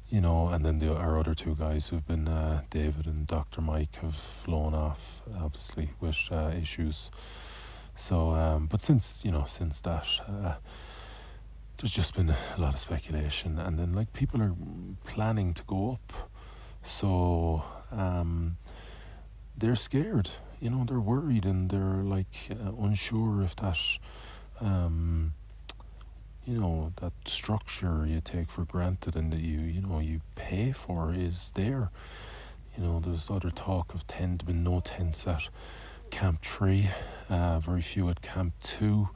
you 0.09 0.21
know, 0.21 0.47
and 0.49 0.63
then 0.63 0.79
the, 0.79 0.95
our 0.95 1.19
other 1.19 1.33
two 1.33 1.55
guys 1.55 1.89
who've 1.89 2.05
been 2.07 2.27
uh, 2.27 2.61
David 2.69 3.07
and 3.07 3.27
Dr. 3.27 3.61
Mike 3.61 3.95
have 3.95 4.15
flown 4.15 4.73
off, 4.73 5.21
obviously 5.37 5.91
with 5.99 6.17
uh, 6.31 6.51
issues. 6.59 7.11
So, 7.95 8.31
um, 8.31 8.67
but 8.67 8.81
since 8.81 9.25
you 9.25 9.31
know, 9.31 9.43
since 9.47 9.81
that, 9.81 10.07
uh, 10.27 10.55
there's 11.77 11.91
just 11.91 12.15
been 12.15 12.29
a 12.29 12.37
lot 12.57 12.73
of 12.73 12.79
speculation, 12.79 13.59
and 13.59 13.77
then 13.77 13.93
like 13.93 14.13
people 14.13 14.41
are 14.41 14.55
planning 15.03 15.53
to 15.55 15.63
go 15.63 15.91
up, 15.91 16.31
so 16.83 17.63
um, 17.91 18.57
they're 19.57 19.75
scared. 19.75 20.29
You 20.59 20.69
know, 20.69 20.85
they're 20.87 20.99
worried 20.99 21.45
and 21.45 21.69
they're 21.69 22.03
like 22.03 22.49
uh, 22.51 22.71
unsure 22.81 23.43
if 23.43 23.55
that. 23.57 23.77
Um, 24.59 25.33
you 26.47 26.57
know 26.57 26.93
that 27.01 27.11
structure 27.25 28.05
you 28.07 28.21
take 28.21 28.49
for 28.49 28.63
granted 28.63 29.17
and 29.17 29.33
that 29.33 29.41
you 29.41 29.59
you 29.59 29.81
know 29.81 29.99
you 29.99 30.21
pay 30.35 30.71
for 30.71 31.13
is 31.13 31.51
there. 31.55 31.91
You 32.77 32.83
know, 32.83 32.99
there's 32.99 33.29
other 33.29 33.49
talk 33.49 33.93
of 33.93 34.05
tent, 34.05 34.45
been 34.45 34.63
no 34.63 34.79
tents 34.79 35.27
at 35.27 35.49
Camp 36.11 36.43
Three, 36.43 36.89
uh, 37.27 37.59
very 37.59 37.81
few 37.81 38.07
at 38.09 38.21
Camp 38.21 38.53
Two. 38.61 39.09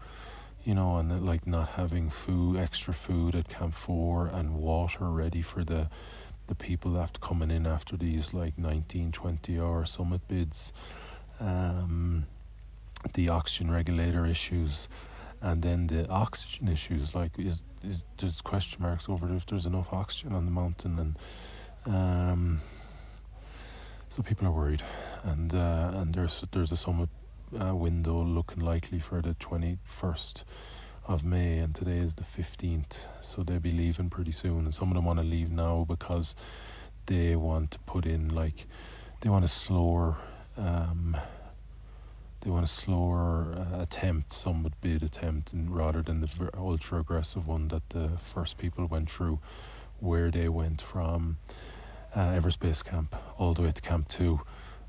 You 0.63 0.75
know, 0.75 0.97
and 0.97 1.25
like 1.25 1.47
not 1.47 1.69
having 1.69 2.09
food, 2.09 2.57
extra 2.57 2.93
food 2.93 3.33
at 3.33 3.47
Camp 3.47 3.75
Four, 3.75 4.27
and 4.27 4.55
water 4.55 5.05
ready 5.05 5.41
for 5.41 5.63
the 5.63 5.89
the 6.51 6.55
people 6.55 6.97
after 6.97 7.17
coming 7.21 7.49
in 7.49 7.65
after 7.65 7.95
these 7.95 8.33
like 8.33 8.57
19, 8.57 9.13
20 9.13 9.57
hour 9.57 9.85
summit 9.85 10.19
bids. 10.27 10.73
Um, 11.39 12.27
the 13.13 13.29
oxygen 13.29 13.71
regulator 13.71 14.25
issues 14.25 14.89
and 15.41 15.61
then 15.61 15.87
the 15.87 16.07
oxygen 16.09 16.67
issues 16.67 17.15
like 17.15 17.31
is 17.39 17.63
is 17.83 18.03
there's 18.17 18.41
question 18.41 18.83
marks 18.83 19.07
over 19.09 19.33
if 19.33 19.45
there's 19.45 19.65
enough 19.65 19.91
oxygen 19.91 20.33
on 20.33 20.45
the 20.45 20.51
mountain 20.51 20.99
and 20.99 21.15
um, 21.87 22.61
so 24.09 24.21
people 24.21 24.45
are 24.45 24.51
worried 24.51 24.83
and 25.23 25.55
uh, 25.55 25.91
and 25.95 26.13
there's 26.13 26.43
there's 26.51 26.71
a 26.73 26.77
summit 26.77 27.09
uh, 27.59 27.73
window 27.73 28.21
looking 28.21 28.59
likely 28.59 28.99
for 28.99 29.21
the 29.21 29.33
21st 29.35 30.43
of 31.07 31.23
May 31.23 31.57
and 31.57 31.73
today 31.73 31.97
is 31.97 32.15
the 32.15 32.23
15th 32.23 33.07
so 33.21 33.43
they'll 33.43 33.59
be 33.59 33.71
leaving 33.71 34.09
pretty 34.09 34.31
soon. 34.31 34.65
And 34.65 34.75
some 34.75 34.89
of 34.89 34.95
them 34.95 35.05
want 35.05 35.19
to 35.19 35.25
leave 35.25 35.51
now 35.51 35.85
because 35.87 36.35
they 37.05 37.35
want 37.35 37.71
to 37.71 37.79
put 37.79 38.05
in 38.05 38.29
like 38.29 38.67
they 39.21 39.29
want 39.29 39.45
a 39.45 39.47
slower 39.47 40.17
um, 40.57 41.17
they 42.41 42.49
want 42.49 42.65
a 42.65 42.67
slower 42.67 43.55
uh, 43.55 43.81
attempt, 43.81 44.33
some 44.33 44.63
would 44.63 44.79
bid 44.81 45.03
attempt, 45.03 45.53
and 45.53 45.75
rather 45.75 46.01
than 46.01 46.21
the 46.21 46.49
ultra 46.57 46.99
aggressive 46.99 47.47
one 47.47 47.67
that 47.67 47.87
the 47.89 48.09
first 48.21 48.57
people 48.57 48.87
went 48.87 49.11
through, 49.11 49.39
where 49.99 50.31
they 50.31 50.49
went 50.49 50.81
from 50.81 51.37
uh, 52.15 52.31
Everest 52.31 52.59
base 52.59 52.81
camp 52.81 53.15
all 53.37 53.53
the 53.53 53.61
way 53.61 53.71
to 53.71 53.81
camp 53.81 54.07
two, 54.07 54.41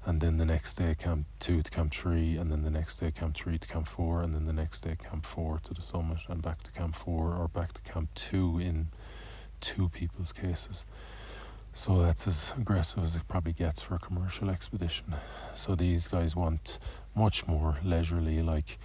and 0.04 0.20
then 0.20 0.38
the 0.38 0.44
next 0.44 0.76
day 0.76 0.94
camp 0.98 1.26
two 1.38 1.62
to 1.62 1.70
camp 1.70 1.92
three, 1.92 2.36
and 2.36 2.50
then 2.50 2.62
the 2.62 2.70
next 2.70 2.98
day 2.98 3.10
camp 3.10 3.36
three 3.36 3.58
to 3.58 3.68
camp 3.68 3.88
four, 3.88 4.22
and 4.22 4.34
then 4.34 4.46
the 4.46 4.52
next 4.52 4.82
day 4.82 4.96
camp 4.96 5.24
four 5.24 5.60
to 5.64 5.74
the 5.74 5.82
summit, 5.82 6.18
and 6.28 6.42
back 6.42 6.62
to 6.64 6.72
camp 6.72 6.96
four 6.96 7.34
or 7.34 7.48
back 7.48 7.72
to 7.72 7.80
camp 7.82 8.08
two 8.14 8.58
in 8.58 8.88
two 9.60 9.88
people's 9.90 10.32
cases. 10.32 10.84
So 11.74 12.02
that's 12.02 12.26
as 12.26 12.52
aggressive 12.58 13.02
as 13.02 13.16
it 13.16 13.26
probably 13.28 13.54
gets 13.54 13.80
for 13.80 13.94
a 13.94 13.98
commercial 13.98 14.50
expedition. 14.50 15.14
So 15.54 15.74
these 15.74 16.06
guys 16.06 16.36
want 16.36 16.78
much 17.14 17.46
more 17.46 17.78
leisurely, 17.82 18.42
like 18.42 18.78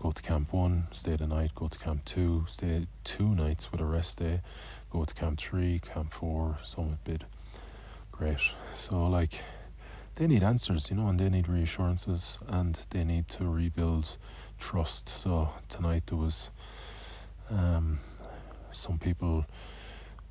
go 0.00 0.10
to 0.10 0.22
camp 0.22 0.52
one, 0.52 0.88
stay 0.90 1.14
the 1.14 1.28
night, 1.28 1.54
go 1.54 1.68
to 1.68 1.78
camp 1.78 2.04
two, 2.04 2.44
stay 2.48 2.88
two 3.04 3.34
nights 3.36 3.70
with 3.70 3.80
a 3.80 3.84
rest 3.84 4.18
day, 4.18 4.40
go 4.90 5.04
to 5.04 5.14
camp 5.14 5.38
three, 5.38 5.78
camp 5.78 6.12
four, 6.12 6.58
summit 6.64 6.98
bid. 7.04 7.26
Great. 8.10 8.40
So 8.76 9.04
like 9.04 9.40
they 10.14 10.26
need 10.26 10.42
answers, 10.42 10.90
you 10.90 10.96
know, 10.96 11.08
and 11.08 11.18
they 11.18 11.28
need 11.28 11.48
reassurances 11.48 12.38
and 12.48 12.86
they 12.90 13.04
need 13.04 13.28
to 13.28 13.44
rebuild 13.44 14.16
trust. 14.58 15.08
So 15.08 15.50
tonight 15.68 16.04
there 16.06 16.18
was 16.18 16.50
um, 17.50 17.98
some 18.72 18.98
people 18.98 19.46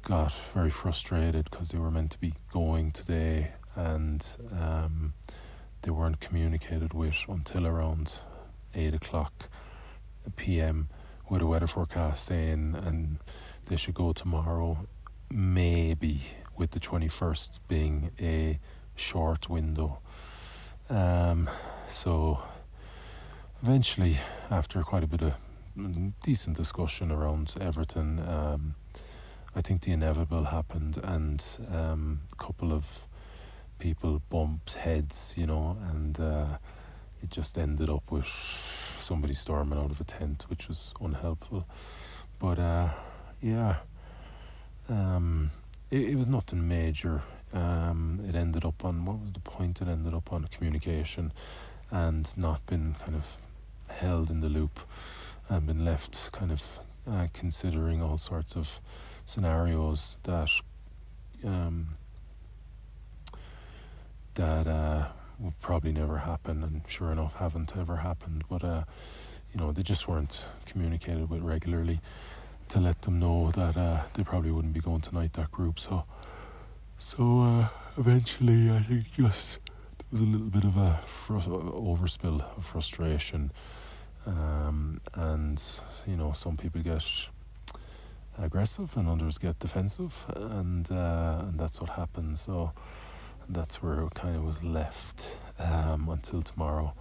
got 0.03 0.33
very 0.53 0.69
frustrated 0.69 1.49
because 1.49 1.69
they 1.69 1.77
were 1.77 1.91
meant 1.91 2.11
to 2.11 2.19
be 2.19 2.33
going 2.51 2.91
today 2.91 3.51
and 3.75 4.35
um, 4.51 5.13
they 5.81 5.91
weren't 5.91 6.19
communicated 6.19 6.93
with 6.93 7.15
until 7.27 7.67
around 7.67 8.21
8 8.73 8.93
o'clock 8.93 9.49
p.m. 10.35 10.89
with 11.29 11.41
a 11.41 11.45
weather 11.45 11.67
forecast 11.67 12.25
saying 12.25 12.75
and 12.83 13.17
they 13.65 13.75
should 13.75 13.93
go 13.93 14.11
tomorrow 14.13 14.87
maybe 15.29 16.21
with 16.57 16.71
the 16.71 16.79
21st 16.79 17.59
being 17.67 18.11
a 18.19 18.59
short 18.95 19.49
window 19.49 19.99
um, 20.89 21.49
so 21.87 22.41
eventually 23.61 24.17
after 24.49 24.81
quite 24.83 25.03
a 25.03 25.07
bit 25.07 25.21
of 25.21 25.33
decent 26.23 26.57
discussion 26.57 27.11
around 27.11 27.53
Everton 27.59 28.19
um, 28.19 28.75
I 29.53 29.61
think 29.61 29.81
the 29.81 29.91
inevitable 29.91 30.45
happened, 30.45 30.97
and 31.03 31.45
um, 31.73 32.21
a 32.31 32.35
couple 32.35 32.71
of 32.71 33.05
people 33.79 34.21
bumped 34.29 34.75
heads, 34.75 35.33
you 35.35 35.45
know, 35.45 35.77
and 35.89 36.17
uh, 36.19 36.57
it 37.21 37.29
just 37.29 37.57
ended 37.57 37.89
up 37.89 38.11
with 38.11 38.27
somebody 38.99 39.33
storming 39.33 39.77
out 39.77 39.91
of 39.91 39.99
a 39.99 40.05
tent, 40.05 40.45
which 40.47 40.69
was 40.69 40.93
unhelpful. 41.01 41.67
But 42.39 42.59
uh, 42.59 42.89
yeah, 43.41 43.77
um, 44.87 45.51
it, 45.89 46.11
it, 46.11 46.15
was 46.15 46.27
nothing 46.27 46.65
major. 46.65 47.21
Um, 47.53 48.21
it 48.27 48.35
ended 48.35 48.63
up 48.65 48.85
on 48.85 49.05
what 49.05 49.19
was 49.19 49.33
the 49.33 49.39
point? 49.39 49.81
It 49.81 49.87
ended 49.87 50.13
up 50.13 50.31
on 50.31 50.45
communication, 50.45 51.33
and 51.89 52.31
not 52.37 52.65
been 52.65 52.95
kind 53.03 53.15
of 53.15 53.37
held 53.89 54.29
in 54.29 54.41
the 54.41 54.49
loop, 54.49 54.79
and 55.49 55.67
been 55.67 55.83
left 55.83 56.31
kind 56.31 56.51
of 56.51 56.63
uh, 57.09 57.27
considering 57.33 58.01
all 58.01 58.17
sorts 58.17 58.55
of 58.55 58.79
scenarios 59.25 60.17
that 60.23 60.49
um, 61.43 61.95
that 64.35 64.67
uh, 64.67 65.07
will 65.39 65.53
probably 65.61 65.91
never 65.91 66.17
happen, 66.19 66.63
and 66.63 66.81
sure 66.87 67.11
enough, 67.11 67.35
haven't 67.35 67.75
ever 67.77 67.97
happened. 67.97 68.43
But 68.49 68.63
uh, 68.63 68.83
you 69.53 69.59
know, 69.59 69.71
they 69.71 69.83
just 69.83 70.07
weren't 70.07 70.45
communicated 70.65 71.29
with 71.29 71.41
regularly 71.41 71.99
to 72.69 72.79
let 72.79 73.01
them 73.01 73.19
know 73.19 73.51
that 73.51 73.75
uh, 73.75 74.03
they 74.13 74.23
probably 74.23 74.51
wouldn't 74.51 74.73
be 74.73 74.79
going 74.79 75.01
tonight. 75.01 75.33
That 75.33 75.51
group, 75.51 75.79
so 75.79 76.05
so 77.01 77.41
uh, 77.41 77.67
eventually, 77.97 78.69
I 78.69 78.79
think 78.83 79.11
just 79.11 79.57
there 79.97 80.07
was 80.11 80.21
a 80.21 80.23
little 80.23 80.47
bit 80.47 80.63
of 80.63 80.77
a 80.77 80.99
overspill 81.27 82.41
of 82.55 82.63
frustration, 82.63 83.51
um, 84.27 85.01
and 85.15 85.59
you 86.05 86.15
know, 86.15 86.31
some 86.33 86.57
people 86.57 86.79
get 86.83 87.03
aggressive 88.37 88.95
and 88.97 89.09
others 89.09 89.39
get 89.39 89.57
defensive, 89.57 90.13
and 90.35 90.91
uh, 90.91 91.39
and 91.41 91.59
that's 91.59 91.81
what 91.81 91.89
happened. 91.89 92.37
So 92.37 92.71
that's 93.49 93.81
where 93.81 94.01
it 94.01 94.13
kind 94.13 94.35
of 94.35 94.43
was 94.43 94.63
left 94.63 95.35
um, 95.57 96.07
until 96.07 96.43
tomorrow. 96.43 96.93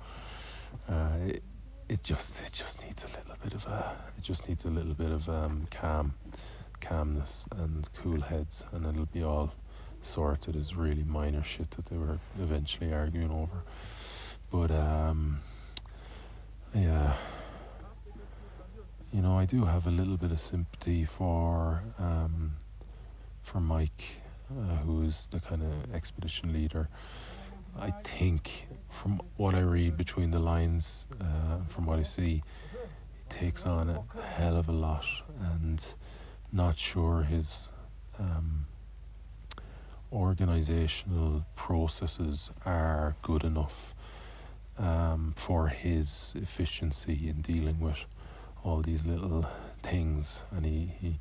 Uh, 0.89 1.11
it, 1.27 1.43
it 1.91 2.03
just 2.03 2.41
it 2.47 2.53
just 2.55 2.83
needs 2.83 3.05
a 3.05 3.09
little 3.09 3.37
bit 3.45 3.53
of 3.53 3.67
a 3.67 3.97
it 4.17 4.23
just 4.23 4.49
needs 4.49 4.65
a 4.65 4.71
little 4.71 4.95
bit 4.95 5.11
of 5.11 5.29
um, 5.29 5.69
calm, 5.71 6.15
calmness 6.81 7.47
and 7.59 7.87
cool 8.03 8.23
heads, 8.23 8.65
and 8.73 8.87
it'll 8.87 9.05
be 9.05 9.23
all 9.23 9.53
sorted. 10.03 10.57
As 10.57 10.75
really 10.75 11.05
minor 11.05 11.43
shit 11.43 11.71
that 11.73 11.87
they 11.87 11.97
were 11.97 12.19
eventually 12.41 12.93
arguing 12.93 13.31
over, 13.31 13.63
but 14.51 14.71
um, 14.71 15.41
yeah 16.75 17.15
you 19.13 19.23
know, 19.23 19.37
I 19.37 19.45
do 19.45 19.65
have 19.65 19.87
a 19.87 19.91
little 19.91 20.17
bit 20.17 20.31
of 20.31 20.41
sympathy 20.41 21.05
for 21.05 21.83
um, 21.99 22.55
for 23.43 23.61
Mike, 23.61 24.05
uh, 24.51 24.77
who 24.79 25.03
is 25.03 25.29
the 25.31 25.41
kind 25.41 25.63
of 25.63 25.95
expedition 25.95 26.53
leader. 26.53 26.89
I 27.79 27.91
think, 28.05 28.69
from 28.89 29.21
what 29.37 29.55
I 29.55 29.61
read 29.61 29.97
between 29.97 30.31
the 30.31 30.39
lines, 30.39 31.09
uh, 31.21 31.59
from 31.69 31.87
what 31.87 31.99
I 31.99 32.03
see, 32.03 32.43
he 32.73 33.25
takes 33.29 33.65
on 33.65 33.91
a 33.91 34.23
hell 34.23 34.57
of 34.57 34.69
a 34.69 34.73
lot, 34.73 35.07
and 35.55 35.95
not 36.53 36.79
sure 36.79 37.23
his 37.23 37.71
um, 38.19 38.67
organizational 40.13 41.45
processes 41.57 42.51
are 42.65 43.17
good 43.23 43.45
enough 43.45 43.95
um, 44.79 45.33
for 45.37 45.69
his 45.69 46.35
efficiency 46.37 47.29
in 47.29 47.43
dealing 47.43 47.81
with 47.81 47.99
all 48.65 48.83
these 48.83 49.07
little 49.07 49.47
things, 49.83 50.43
and 50.51 50.65
he, 50.65 50.93
he, 51.01 51.19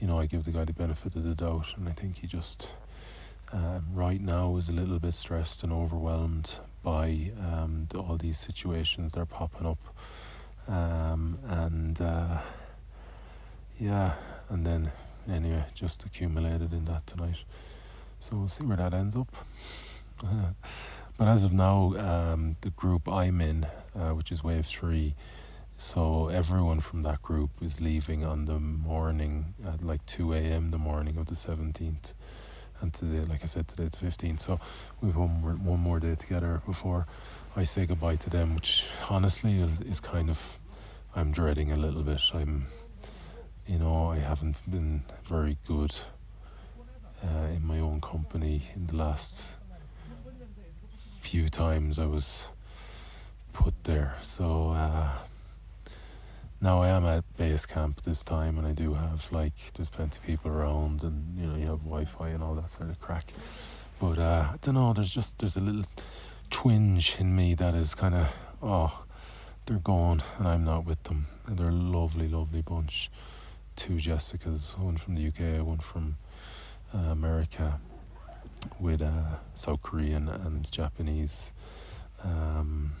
you 0.00 0.06
know, 0.06 0.18
I 0.18 0.26
give 0.26 0.44
the 0.44 0.50
guy 0.50 0.64
the 0.64 0.72
benefit 0.72 1.14
of 1.16 1.24
the 1.24 1.34
doubt, 1.34 1.66
and 1.76 1.88
I 1.88 1.92
think 1.92 2.18
he 2.18 2.26
just 2.26 2.70
um, 3.52 3.86
right 3.92 4.20
now 4.20 4.56
is 4.56 4.68
a 4.68 4.72
little 4.72 4.98
bit 4.98 5.14
stressed 5.14 5.62
and 5.62 5.72
overwhelmed 5.72 6.58
by 6.82 7.30
um, 7.40 7.88
all 7.96 8.16
these 8.16 8.38
situations 8.38 9.12
that 9.12 9.20
are 9.20 9.26
popping 9.26 9.66
up, 9.66 9.78
um, 10.68 11.38
and 11.48 12.00
uh, 12.00 12.38
yeah, 13.78 14.14
and 14.48 14.66
then 14.66 14.92
anyway, 15.28 15.64
just 15.74 16.04
accumulated 16.04 16.72
in 16.72 16.84
that 16.86 17.06
tonight. 17.06 17.38
So 18.24 18.36
we'll 18.36 18.48
see 18.48 18.64
where 18.64 18.76
that 18.76 18.94
ends 18.94 19.16
up. 19.16 19.34
but 21.18 21.28
as 21.28 21.44
of 21.44 21.52
now, 21.52 21.94
um, 21.98 22.56
the 22.62 22.70
group 22.70 23.08
I'm 23.08 23.40
in, 23.40 23.66
uh, 23.94 24.10
which 24.10 24.32
is 24.32 24.42
Wave 24.42 24.66
Three 24.66 25.14
so 25.76 26.28
everyone 26.28 26.80
from 26.80 27.02
that 27.02 27.20
group 27.22 27.50
is 27.60 27.80
leaving 27.80 28.24
on 28.24 28.44
the 28.44 28.58
morning 28.60 29.54
at 29.66 29.84
like 29.84 30.04
2 30.06 30.32
a.m. 30.32 30.70
the 30.70 30.78
morning 30.78 31.16
of 31.18 31.26
the 31.26 31.34
17th. 31.34 32.14
And 32.80 32.94
today, 32.94 33.20
like 33.28 33.42
I 33.42 33.46
said, 33.46 33.66
today 33.66 33.84
it's 33.84 33.96
15th. 33.96 34.40
So 34.40 34.60
we 35.00 35.08
have 35.08 35.16
one 35.16 35.40
more, 35.40 35.52
one 35.52 35.80
more 35.80 36.00
day 36.00 36.14
together 36.14 36.62
before 36.64 37.06
I 37.56 37.64
say 37.64 37.86
goodbye 37.86 38.16
to 38.16 38.30
them, 38.30 38.54
which 38.54 38.86
honestly 39.10 39.60
is, 39.60 39.80
is 39.80 40.00
kind 40.00 40.30
of, 40.30 40.58
I'm 41.16 41.32
dreading 41.32 41.72
a 41.72 41.76
little 41.76 42.02
bit. 42.02 42.20
I'm, 42.32 42.66
you 43.66 43.78
know, 43.78 44.06
I 44.06 44.18
haven't 44.18 44.56
been 44.70 45.02
very 45.28 45.58
good 45.66 45.94
uh, 47.24 47.46
in 47.46 47.66
my 47.66 47.78
own 47.78 48.00
company 48.00 48.62
in 48.74 48.86
the 48.86 48.96
last 48.96 49.46
few 51.20 51.48
times 51.48 51.98
I 51.98 52.06
was 52.06 52.48
put 53.52 53.74
there. 53.84 54.14
So, 54.22 54.70
uh, 54.70 55.08
now 56.60 56.82
I 56.82 56.88
am 56.88 57.04
at 57.06 57.24
base 57.36 57.66
camp 57.66 58.02
this 58.02 58.22
time, 58.22 58.58
and 58.58 58.66
I 58.66 58.72
do 58.72 58.94
have 58.94 59.30
like 59.32 59.54
there's 59.74 59.88
plenty 59.88 60.18
of 60.18 60.24
people 60.24 60.50
around, 60.50 61.02
and 61.02 61.36
you 61.38 61.46
know 61.46 61.56
you 61.56 61.66
have 61.66 61.80
Wi-Fi 61.80 62.28
and 62.28 62.42
all 62.42 62.54
that 62.54 62.70
sort 62.72 62.90
of 62.90 63.00
crack. 63.00 63.32
But 64.00 64.18
uh, 64.18 64.48
I 64.52 64.56
don't 64.60 64.74
know. 64.74 64.92
There's 64.92 65.10
just 65.10 65.38
there's 65.38 65.56
a 65.56 65.60
little 65.60 65.84
twinge 66.50 67.16
in 67.18 67.34
me 67.34 67.54
that 67.54 67.74
is 67.74 67.94
kind 67.94 68.14
of 68.14 68.28
oh 68.62 69.04
they're 69.66 69.78
gone 69.78 70.22
and 70.38 70.46
I'm 70.46 70.64
not 70.64 70.84
with 70.84 71.02
them. 71.04 71.26
And 71.46 71.58
they're 71.58 71.68
a 71.68 71.72
lovely, 71.72 72.28
lovely 72.28 72.62
bunch. 72.62 73.10
Two 73.76 73.94
Jessicas, 73.94 74.78
one 74.78 74.96
from 74.96 75.16
the 75.16 75.28
UK, 75.28 75.66
one 75.66 75.78
from 75.78 76.16
America, 76.94 77.80
with 78.80 79.02
uh, 79.02 79.36
South 79.54 79.82
Korean 79.82 80.28
and 80.28 80.70
Japanese 80.70 81.52
um, 82.22 82.92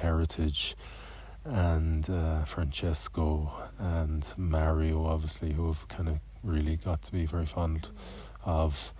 heritage 0.00 0.76
and 1.44 2.08
uh, 2.08 2.44
Francesco 2.44 3.52
and 3.78 4.32
Mario, 4.36 5.06
obviously, 5.06 5.52
who 5.52 5.66
have 5.68 5.88
kind 5.88 6.08
of 6.08 6.18
really 6.42 6.76
got 6.76 7.02
to 7.02 7.12
be 7.12 7.26
very 7.26 7.46
fond 7.46 7.90
of 8.44 8.92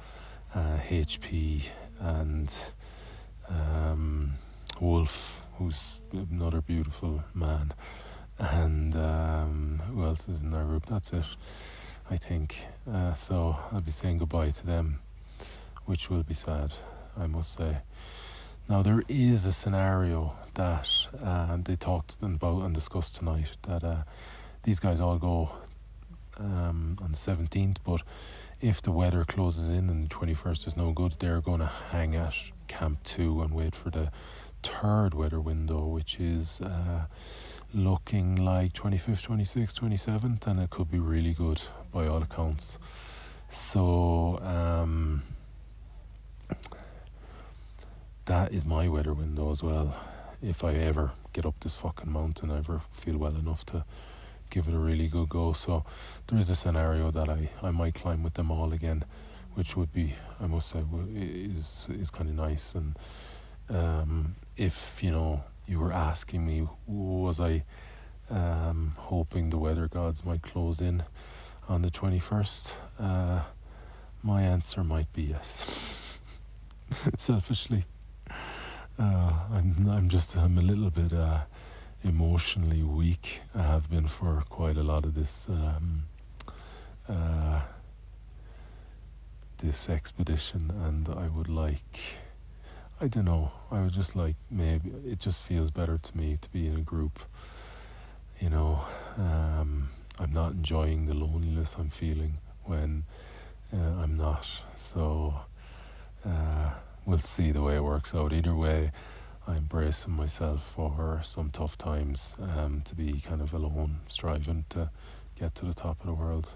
uh, 0.54 0.78
HP 0.88 1.62
and 2.00 2.52
um, 3.48 4.34
Wolf, 4.80 5.46
who's 5.54 6.00
another 6.12 6.60
beautiful 6.60 7.22
man. 7.34 7.72
And 8.38 8.96
um, 8.96 9.82
who 9.90 10.02
else 10.04 10.26
is 10.28 10.40
in 10.40 10.54
our 10.54 10.64
group? 10.64 10.86
That's 10.86 11.12
it, 11.12 11.24
I 12.10 12.16
think. 12.16 12.66
Uh, 12.90 13.14
so 13.14 13.56
I'll 13.70 13.80
be 13.80 13.92
saying 13.92 14.18
goodbye 14.18 14.50
to 14.50 14.66
them, 14.66 14.98
which 15.84 16.10
will 16.10 16.24
be 16.24 16.34
sad, 16.34 16.72
I 17.16 17.26
must 17.26 17.52
say. 17.52 17.78
Now, 18.68 18.82
there 18.82 19.02
is 19.08 19.46
a 19.46 19.52
scenario 19.52 20.32
that 20.54 20.88
uh, 21.24 21.56
they 21.64 21.76
talked 21.76 22.16
about 22.20 22.62
and 22.62 22.74
discussed 22.74 23.16
tonight 23.16 23.48
that 23.62 23.84
uh, 23.84 24.02
these 24.64 24.80
guys 24.80 25.00
all 25.00 25.18
go 25.18 25.50
um, 26.38 26.98
on 27.00 27.12
the 27.12 27.16
17th, 27.16 27.76
but 27.84 28.02
if 28.60 28.82
the 28.82 28.90
weather 28.92 29.24
closes 29.24 29.70
in 29.70 29.88
and 29.88 30.08
the 30.08 30.14
21st 30.14 30.66
is 30.66 30.76
no 30.76 30.92
good, 30.92 31.16
they're 31.18 31.40
going 31.40 31.60
to 31.60 31.70
hang 31.90 32.16
at 32.16 32.34
Camp 32.66 33.02
2 33.04 33.42
and 33.42 33.54
wait 33.54 33.74
for 33.74 33.90
the 33.90 34.10
third 34.62 35.14
weather 35.14 35.40
window, 35.40 35.86
which 35.86 36.18
is 36.18 36.60
uh, 36.60 37.06
looking 37.72 38.36
like 38.36 38.72
25th, 38.72 39.26
26th, 39.26 39.74
27th, 39.80 40.46
and 40.46 40.60
it 40.60 40.70
could 40.70 40.90
be 40.90 40.98
really 40.98 41.32
good 41.32 41.62
by 41.92 42.06
all 42.06 42.22
accounts. 42.22 42.78
So, 43.48 44.38
um, 44.42 45.22
that 48.26 48.52
is 48.52 48.64
my 48.64 48.88
weather 48.88 49.12
window 49.12 49.50
as 49.50 49.62
well. 49.62 49.94
If 50.42 50.64
I 50.64 50.74
ever 50.74 51.12
get 51.32 51.44
up 51.44 51.54
this 51.60 51.74
fucking 51.74 52.10
mountain, 52.10 52.50
I 52.50 52.58
ever 52.58 52.80
feel 52.92 53.18
well 53.18 53.34
enough 53.34 53.64
to 53.66 53.84
give 54.50 54.68
it 54.68 54.74
a 54.74 54.78
really 54.78 55.08
good 55.08 55.28
go. 55.28 55.52
So 55.52 55.84
there 56.28 56.38
is 56.38 56.50
a 56.50 56.56
scenario 56.56 57.10
that 57.10 57.28
I, 57.28 57.50
I 57.62 57.70
might 57.70 57.94
climb 57.94 58.22
with 58.22 58.34
them 58.34 58.50
all 58.50 58.72
again, 58.72 59.04
which 59.54 59.76
would 59.76 59.92
be, 59.92 60.14
I 60.40 60.46
must 60.46 60.68
say, 60.68 60.82
is 61.14 61.86
is 61.90 62.10
kind 62.10 62.28
of 62.28 62.36
nice. 62.36 62.74
And 62.74 62.96
um, 63.68 64.36
if 64.56 65.02
you 65.02 65.10
know 65.10 65.44
you 65.70 65.78
were 65.78 65.92
asking 65.92 66.44
me, 66.44 66.66
was 66.86 67.38
I 67.38 67.62
um, 68.28 68.94
hoping 68.96 69.50
the 69.50 69.58
weather 69.58 69.86
gods 69.86 70.24
might 70.24 70.42
close 70.42 70.80
in 70.80 71.04
on 71.68 71.82
the 71.82 71.90
twenty 71.90 72.18
first? 72.18 72.74
Uh, 72.98 73.42
my 74.22 74.42
answer 74.42 74.82
might 74.82 75.12
be 75.12 75.22
yes. 75.22 76.18
Selfishly. 77.16 77.84
Uh, 78.98 79.32
I'm 79.52 79.88
I'm 79.88 80.08
just 80.08 80.36
I'm 80.36 80.58
a 80.58 80.62
little 80.62 80.90
bit 80.90 81.12
uh, 81.12 81.42
emotionally 82.02 82.82
weak. 82.82 83.40
I 83.54 83.62
have 83.62 83.88
been 83.88 84.08
for 84.08 84.42
quite 84.50 84.76
a 84.76 84.82
lot 84.82 85.04
of 85.04 85.14
this 85.14 85.46
um, 85.48 86.02
uh, 87.08 87.60
this 89.58 89.88
expedition, 89.88 90.72
and 90.84 91.08
I 91.08 91.28
would 91.28 91.48
like. 91.48 92.00
I 93.00 93.08
don't 93.08 93.24
know. 93.24 93.50
I 93.70 93.80
was 93.82 93.92
just 93.92 94.14
like 94.14 94.36
maybe 94.50 94.90
it 95.06 95.18
just 95.20 95.40
feels 95.40 95.70
better 95.70 95.98
to 95.98 96.16
me 96.16 96.36
to 96.40 96.50
be 96.50 96.66
in 96.66 96.76
a 96.76 96.80
group. 96.82 97.18
You 98.40 98.50
know, 98.50 98.80
um, 99.16 99.90
I'm 100.18 100.32
not 100.32 100.52
enjoying 100.52 101.06
the 101.06 101.14
loneliness 101.14 101.76
I'm 101.78 101.90
feeling 101.90 102.38
when 102.64 103.04
uh, 103.72 104.02
I'm 104.02 104.16
not. 104.16 104.46
So. 104.76 105.34
Uh, 106.24 106.70
we'll 107.06 107.18
see 107.18 107.50
the 107.50 107.62
way 107.62 107.76
it 107.76 107.84
works 107.84 108.14
out. 108.14 108.32
Either 108.32 108.54
way, 108.54 108.92
I'm 109.46 109.64
bracing 109.64 110.12
myself 110.12 110.72
for 110.74 111.20
some 111.24 111.50
tough 111.50 111.78
times 111.78 112.36
um, 112.40 112.82
to 112.84 112.94
be 112.94 113.20
kind 113.20 113.40
of 113.40 113.52
alone, 113.54 114.00
striving 114.08 114.64
to 114.70 114.90
get 115.38 115.54
to 115.56 115.64
the 115.66 115.74
top 115.74 116.00
of 116.00 116.06
the 116.06 116.12
world. 116.14 116.52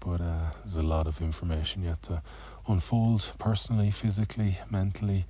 But 0.00 0.20
uh, 0.20 0.50
there's 0.60 0.76
a 0.76 0.82
lot 0.82 1.06
of 1.06 1.20
information 1.20 1.82
yet 1.84 2.02
to 2.04 2.22
unfold 2.68 3.32
personally, 3.38 3.90
physically, 3.90 4.58
mentally. 4.70 5.26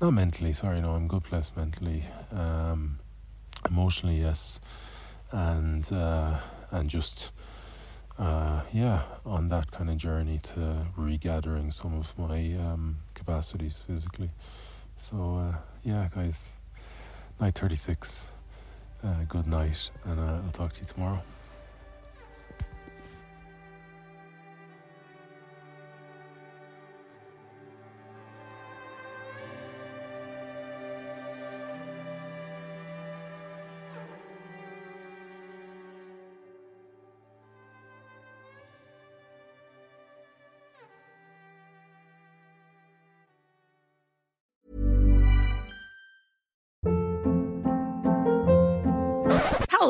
Not 0.00 0.12
mentally, 0.12 0.52
sorry, 0.52 0.80
no, 0.80 0.92
I'm 0.92 1.08
good 1.08 1.24
place 1.24 1.50
mentally. 1.56 2.04
Um, 2.32 2.98
emotionally, 3.68 4.20
yes. 4.20 4.60
And, 5.32 5.90
uh, 5.92 6.38
and 6.70 6.88
just 6.88 7.30
uh, 8.18 8.62
yeah, 8.72 9.02
on 9.24 9.48
that 9.50 9.70
kind 9.70 9.90
of 9.90 9.96
journey 9.96 10.38
to 10.42 10.86
regathering 10.96 11.70
some 11.70 11.94
of 11.94 12.16
my 12.18 12.54
um, 12.54 12.98
capacities 13.14 13.84
physically. 13.86 14.30
So 14.96 15.36
uh, 15.36 15.56
yeah, 15.84 16.08
guys, 16.14 16.52
night 17.40 17.54
thirty 17.54 17.76
six. 17.76 18.26
Uh, 19.04 19.24
good 19.28 19.46
night, 19.46 19.90
and 20.04 20.18
I'll 20.18 20.50
talk 20.52 20.72
to 20.72 20.80
you 20.80 20.86
tomorrow. 20.86 21.22